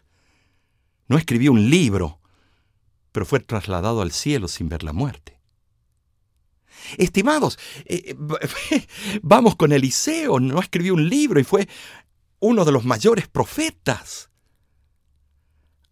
no 1.08 1.18
escribió 1.18 1.52
un 1.52 1.70
libro, 1.70 2.20
pero 3.12 3.26
fue 3.26 3.40
trasladado 3.40 4.02
al 4.02 4.12
cielo 4.12 4.48
sin 4.48 4.70
ver 4.70 4.84
la 4.84 4.94
muerte. 4.94 5.40
Estimados, 6.98 7.60
eh, 7.86 8.16
vamos 9.22 9.56
con 9.56 9.72
Eliseo, 9.72 10.40
no 10.40 10.60
escribió 10.60 10.94
un 10.94 11.10
libro 11.10 11.40
y 11.40 11.44
fue 11.44 11.68
uno 12.40 12.66
de 12.66 12.72
los 12.72 12.86
mayores 12.86 13.28
profetas. 13.28 14.31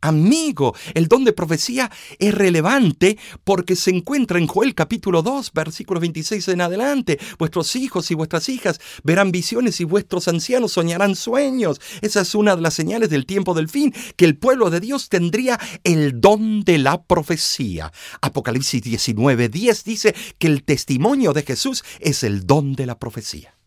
Amigo, 0.02 0.76
el 0.94 1.10
don 1.10 1.26
de 1.26 1.34
profecía 1.34 1.92
es 2.20 2.34
relevante 2.34 3.18
porque 3.44 3.76
se 3.76 3.92
encuentra 3.92 4.40
en 4.40 4.48
Joel 4.48 4.74
capítulo 4.74 5.22
2, 5.22 5.52
versículo 5.54 6.00
26 6.00 6.48
en 6.48 6.62
adelante. 6.62 7.20
Vuestros 7.38 7.76
hijos 7.76 8.10
y 8.10 8.16
vuestras 8.16 8.48
hijas 8.48 8.80
verán 9.04 9.34
visiones 9.34 9.82
y 9.82 9.84
vuestros 9.84 10.30
ancianos 10.30 10.72
soñarán 10.72 11.16
sueños. 11.16 11.82
Esa 12.02 12.22
es 12.22 12.34
una 12.34 12.56
de 12.56 12.62
las 12.62 12.76
señales 12.76 13.10
del 13.10 13.26
tiempo 13.26 13.54
del 13.54 13.68
fin, 13.68 13.94
que 14.16 14.24
el 14.24 14.38
pueblo 14.38 14.70
de 14.70 14.80
Dios 14.80 15.10
tendría 15.10 15.60
el 15.84 16.22
don 16.22 16.62
de 16.62 16.78
la 16.78 17.04
profecía. 17.04 17.92
Apocalipsis 18.22 18.82
19, 18.82 19.50
10 19.50 19.84
dice 19.84 20.16
que 20.38 20.48
el 20.48 20.64
testimonio 20.64 21.34
de 21.34 21.44
Jesús 21.44 21.84
es 22.00 22.24
el 22.24 22.48
don 22.48 22.74
de 22.74 22.86
la 22.86 22.98
profecía. 22.98 23.58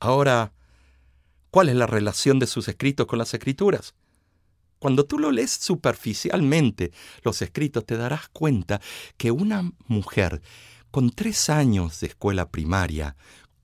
Ahora, 0.00 0.52
¿cuál 1.50 1.70
es 1.70 1.76
la 1.76 1.86
relación 1.86 2.38
de 2.38 2.46
sus 2.46 2.68
escritos 2.68 3.06
con 3.06 3.18
las 3.18 3.32
escrituras? 3.32 3.94
Cuando 4.86 5.04
tú 5.04 5.18
lo 5.18 5.32
lees 5.32 5.50
superficialmente, 5.50 6.92
los 7.24 7.42
escritos, 7.42 7.84
te 7.84 7.96
darás 7.96 8.28
cuenta 8.28 8.80
que 9.16 9.32
una 9.32 9.72
mujer 9.88 10.42
con 10.92 11.10
tres 11.10 11.50
años 11.50 11.98
de 11.98 12.06
escuela 12.06 12.50
primaria, 12.50 13.16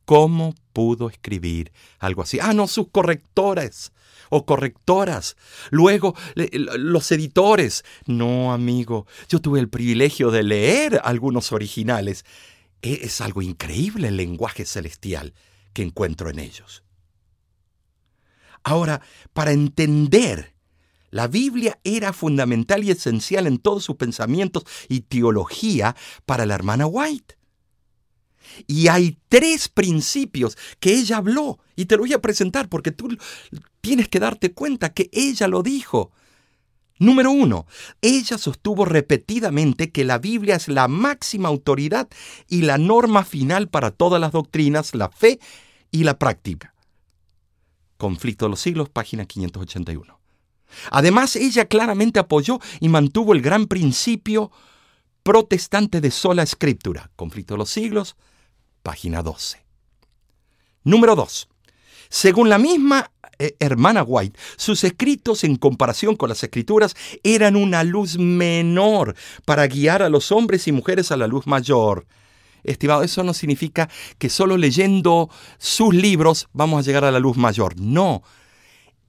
¿cómo 0.04 0.52
pudo 0.72 1.08
escribir 1.08 1.70
algo 2.00 2.22
así? 2.22 2.40
Ah, 2.40 2.54
no, 2.54 2.66
sus 2.66 2.88
correctores 2.88 3.92
o 4.30 4.44
correctoras. 4.44 5.36
Luego, 5.70 6.16
los 6.34 7.12
editores. 7.12 7.84
No, 8.06 8.52
amigo, 8.52 9.06
yo 9.28 9.38
tuve 9.38 9.60
el 9.60 9.68
privilegio 9.68 10.32
de 10.32 10.42
leer 10.42 11.00
algunos 11.04 11.52
originales. 11.52 12.24
E, 12.82 12.98
es 13.04 13.20
algo 13.20 13.42
increíble 13.42 14.08
el 14.08 14.16
lenguaje 14.16 14.64
celestial 14.64 15.34
que 15.72 15.82
encuentro 15.84 16.30
en 16.30 16.40
ellos. 16.40 16.82
Ahora, 18.64 19.02
para 19.32 19.52
entender 19.52 20.51
la 21.12 21.28
Biblia 21.28 21.78
era 21.84 22.14
fundamental 22.14 22.82
y 22.82 22.90
esencial 22.90 23.46
en 23.46 23.58
todos 23.58 23.84
sus 23.84 23.96
pensamientos 23.96 24.64
y 24.88 25.00
teología 25.00 25.94
para 26.24 26.46
la 26.46 26.54
hermana 26.54 26.86
White. 26.86 27.36
Y 28.66 28.88
hay 28.88 29.18
tres 29.28 29.68
principios 29.68 30.56
que 30.80 30.94
ella 30.94 31.18
habló 31.18 31.58
y 31.76 31.84
te 31.84 31.96
lo 31.96 32.02
voy 32.02 32.14
a 32.14 32.22
presentar 32.22 32.70
porque 32.70 32.92
tú 32.92 33.16
tienes 33.82 34.08
que 34.08 34.20
darte 34.20 34.52
cuenta 34.52 34.94
que 34.94 35.10
ella 35.12 35.48
lo 35.48 35.62
dijo. 35.62 36.12
Número 36.98 37.30
uno, 37.30 37.66
ella 38.00 38.38
sostuvo 38.38 38.86
repetidamente 38.86 39.90
que 39.90 40.04
la 40.04 40.18
Biblia 40.18 40.56
es 40.56 40.68
la 40.68 40.88
máxima 40.88 41.50
autoridad 41.50 42.08
y 42.48 42.62
la 42.62 42.78
norma 42.78 43.24
final 43.24 43.68
para 43.68 43.90
todas 43.90 44.18
las 44.18 44.32
doctrinas, 44.32 44.94
la 44.94 45.10
fe 45.10 45.40
y 45.90 46.04
la 46.04 46.18
práctica. 46.18 46.74
Conflicto 47.98 48.46
de 48.46 48.50
los 48.50 48.60
siglos, 48.60 48.88
página 48.88 49.26
581. 49.26 50.21
Además, 50.90 51.36
ella 51.36 51.66
claramente 51.66 52.18
apoyó 52.20 52.60
y 52.80 52.88
mantuvo 52.88 53.32
el 53.32 53.42
gran 53.42 53.66
principio 53.66 54.50
protestante 55.22 56.00
de 56.00 56.10
sola 56.10 56.42
escritura. 56.42 57.10
Conflicto 57.16 57.54
de 57.54 57.58
los 57.58 57.70
siglos, 57.70 58.16
página 58.82 59.22
12. 59.22 59.64
Número 60.84 61.14
2. 61.14 61.48
Según 62.08 62.48
la 62.48 62.58
misma 62.58 63.10
eh, 63.38 63.56
hermana 63.58 64.02
White, 64.02 64.38
sus 64.56 64.84
escritos 64.84 65.44
en 65.44 65.56
comparación 65.56 66.16
con 66.16 66.28
las 66.28 66.42
escrituras 66.42 66.94
eran 67.22 67.56
una 67.56 67.84
luz 67.84 68.18
menor 68.18 69.16
para 69.44 69.66
guiar 69.66 70.02
a 70.02 70.08
los 70.08 70.30
hombres 70.30 70.68
y 70.68 70.72
mujeres 70.72 71.10
a 71.10 71.16
la 71.16 71.26
luz 71.26 71.46
mayor. 71.46 72.06
Estimado, 72.64 73.02
eso 73.02 73.24
no 73.24 73.34
significa 73.34 73.88
que 74.18 74.28
solo 74.28 74.56
leyendo 74.56 75.30
sus 75.58 75.94
libros 75.94 76.48
vamos 76.52 76.78
a 76.78 76.86
llegar 76.86 77.04
a 77.04 77.10
la 77.10 77.18
luz 77.18 77.36
mayor. 77.36 77.80
No, 77.80 78.22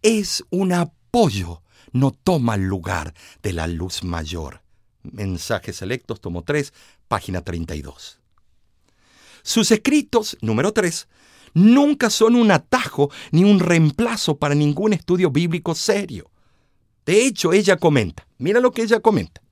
es 0.02 0.44
una 0.50 0.92
pollo 1.14 1.62
no 1.92 2.10
toma 2.10 2.56
el 2.56 2.64
lugar 2.64 3.14
de 3.44 3.54
la 3.54 3.68
luz 3.68 4.04
mayor. 4.04 4.64
Mensajes 5.04 5.76
selectos, 5.76 6.20
tomo 6.20 6.42
3, 6.42 6.74
página 7.08 7.44
32. 7.44 8.20
Sus 9.44 9.70
escritos, 9.70 10.36
número 10.42 10.74
3, 10.74 11.08
nunca 11.54 12.10
son 12.10 12.36
un 12.36 12.50
atajo 12.50 13.12
ni 13.32 13.44
un 13.44 13.60
reemplazo 13.60 14.38
para 14.38 14.56
ningún 14.56 14.92
estudio 14.92 15.30
bíblico 15.30 15.76
serio. 15.76 16.32
De 17.06 17.28
hecho, 17.28 17.54
ella 17.54 17.78
comenta, 17.78 18.28
mira 18.40 18.60
lo 18.60 18.72
que 18.72 18.82
ella 18.82 19.00
comenta 19.00 19.43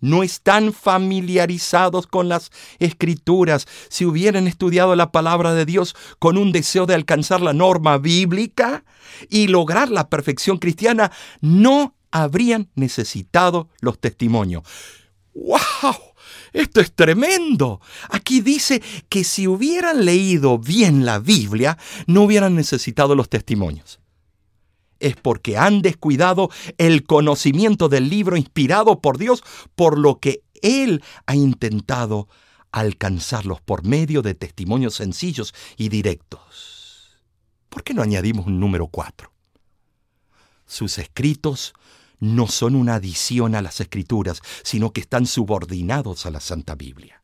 no 0.00 0.22
están 0.22 0.72
familiarizados 0.72 2.06
con 2.06 2.28
las 2.28 2.50
escrituras. 2.78 3.66
Si 3.88 4.04
hubieran 4.04 4.46
estudiado 4.46 4.96
la 4.96 5.12
palabra 5.12 5.54
de 5.54 5.66
Dios 5.66 5.94
con 6.18 6.36
un 6.36 6.52
deseo 6.52 6.86
de 6.86 6.94
alcanzar 6.94 7.40
la 7.40 7.52
norma 7.52 7.98
bíblica 7.98 8.84
y 9.28 9.48
lograr 9.48 9.90
la 9.90 10.08
perfección 10.08 10.58
cristiana, 10.58 11.12
no 11.40 11.94
habrían 12.10 12.68
necesitado 12.74 13.68
los 13.80 13.98
testimonios. 13.98 14.64
¡Wow! 15.34 15.94
Esto 16.52 16.80
es 16.80 16.92
tremendo. 16.92 17.80
Aquí 18.08 18.40
dice 18.40 18.82
que 19.08 19.22
si 19.22 19.46
hubieran 19.46 20.04
leído 20.04 20.58
bien 20.58 21.06
la 21.06 21.20
Biblia, 21.20 21.78
no 22.06 22.22
hubieran 22.22 22.56
necesitado 22.56 23.14
los 23.14 23.28
testimonios 23.28 23.99
es 25.00 25.16
porque 25.16 25.56
han 25.56 25.82
descuidado 25.82 26.50
el 26.78 27.04
conocimiento 27.04 27.88
del 27.88 28.08
libro 28.08 28.36
inspirado 28.36 29.00
por 29.00 29.18
Dios, 29.18 29.42
por 29.74 29.98
lo 29.98 30.20
que 30.20 30.42
Él 30.62 31.02
ha 31.26 31.34
intentado 31.34 32.28
alcanzarlos 32.70 33.60
por 33.60 33.84
medio 33.84 34.22
de 34.22 34.34
testimonios 34.34 34.94
sencillos 34.94 35.54
y 35.76 35.88
directos. 35.88 37.18
¿Por 37.68 37.82
qué 37.82 37.94
no 37.94 38.02
añadimos 38.02 38.46
un 38.46 38.60
número 38.60 38.86
cuatro? 38.86 39.32
Sus 40.66 40.98
escritos 40.98 41.74
no 42.20 42.46
son 42.46 42.74
una 42.74 42.96
adición 42.96 43.54
a 43.54 43.62
las 43.62 43.80
escrituras, 43.80 44.42
sino 44.62 44.92
que 44.92 45.00
están 45.00 45.26
subordinados 45.26 46.26
a 46.26 46.30
la 46.30 46.40
Santa 46.40 46.74
Biblia. 46.74 47.19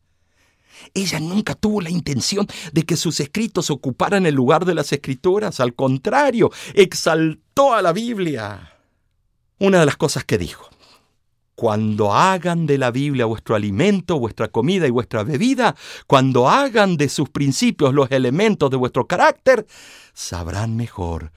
Ella 0.94 1.20
nunca 1.20 1.54
tuvo 1.54 1.80
la 1.80 1.90
intención 1.90 2.46
de 2.72 2.84
que 2.84 2.96
sus 2.96 3.20
escritos 3.20 3.70
ocuparan 3.70 4.26
el 4.26 4.34
lugar 4.34 4.64
de 4.64 4.74
las 4.74 4.92
escrituras. 4.92 5.60
Al 5.60 5.74
contrario, 5.74 6.50
exaltó 6.74 7.74
a 7.74 7.82
la 7.82 7.92
Biblia. 7.92 8.72
Una 9.58 9.80
de 9.80 9.86
las 9.86 9.96
cosas 9.96 10.24
que 10.24 10.38
dijo, 10.38 10.68
cuando 11.54 12.12
hagan 12.12 12.66
de 12.66 12.76
la 12.76 12.90
Biblia 12.90 13.24
vuestro 13.24 13.54
alimento, 13.54 14.18
vuestra 14.18 14.48
comida 14.48 14.86
y 14.86 14.90
vuestra 14.90 15.24
bebida, 15.24 15.74
cuando 16.06 16.48
hagan 16.48 16.98
de 16.98 17.08
sus 17.08 17.30
principios 17.30 17.94
los 17.94 18.10
elementos 18.10 18.70
de 18.70 18.76
vuestro 18.76 19.06
carácter, 19.06 19.66
sabrán 20.12 20.76
mejor 20.76 21.32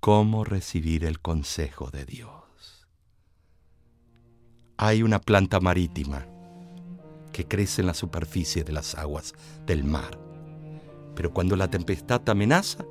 cómo 0.00 0.44
recibir 0.44 1.04
el 1.04 1.20
consejo 1.20 1.90
de 1.90 2.04
Dios. 2.04 2.30
Hay 4.76 5.02
una 5.02 5.18
planta 5.18 5.60
marítima 5.60 6.26
que 7.34 7.46
crece 7.46 7.82
en 7.82 7.88
la 7.88 7.94
superficie 7.94 8.62
de 8.62 8.72
las 8.72 8.94
aguas 8.94 9.34
del 9.66 9.82
mar. 9.82 10.20
Pero 11.16 11.34
cuando 11.34 11.56
la 11.56 11.68
tempestad 11.68 12.26
amenaza, 12.30 12.84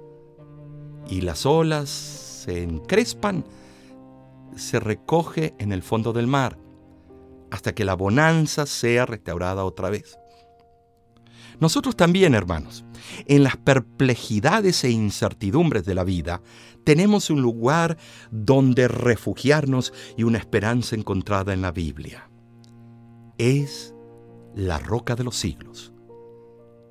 y 1.07 1.21
las 1.21 1.45
olas 1.45 1.89
se 1.89 2.61
encrespan, 2.61 3.45
se 4.55 4.79
recoge 4.79 5.55
en 5.59 5.71
el 5.71 5.81
fondo 5.81 6.13
del 6.13 6.27
mar 6.27 6.57
hasta 7.51 7.73
que 7.73 7.85
la 7.85 7.93
bonanza 7.93 8.65
sea 8.65 9.05
restaurada 9.05 9.63
otra 9.63 9.89
vez. 9.89 10.17
Nosotros 11.59 11.95
también, 11.95 12.33
hermanos, 12.33 12.83
en 13.25 13.43
las 13.43 13.55
perplejidades 13.57 14.83
e 14.83 14.89
incertidumbres 14.89 15.85
de 15.85 15.95
la 15.95 16.03
vida, 16.03 16.41
tenemos 16.83 17.29
un 17.29 17.41
lugar 17.41 17.97
donde 18.31 18.89
refugiarnos 18.89 19.93
y 20.17 20.23
una 20.23 20.39
esperanza 20.39 20.95
encontrada 20.95 21.53
en 21.53 21.61
la 21.61 21.71
Biblia. 21.71 22.29
Es 23.37 23.92
la 24.55 24.79
roca 24.79 25.15
de 25.15 25.23
los 25.23 25.35
siglos, 25.35 25.91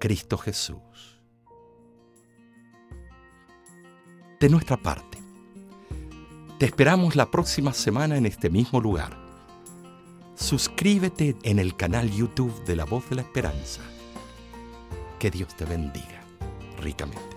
Cristo 0.01 0.37
Jesús. 0.39 1.21
De 4.41 4.49
nuestra 4.49 4.77
parte, 4.77 5.19
te 6.59 6.67
esperamos 6.67 7.15
la 7.15 7.31
próxima 7.31 7.73
semana 7.73 8.17
en 8.17 8.27
este 8.27 8.51
mismo 8.51 8.81
lugar. 8.81 9.17
Suscríbete 10.35 11.37
en 11.45 11.59
el 11.59 11.77
canal 11.77 12.11
YouTube 12.11 12.65
de 12.65 12.75
La 12.75 12.85
Voz 12.85 13.09
de 13.11 13.17
la 13.17 13.23
Esperanza. 13.23 13.83
Que 15.21 15.31
Dios 15.31 15.55
te 15.57 15.65
bendiga 15.65 16.21
ricamente. 16.81 17.32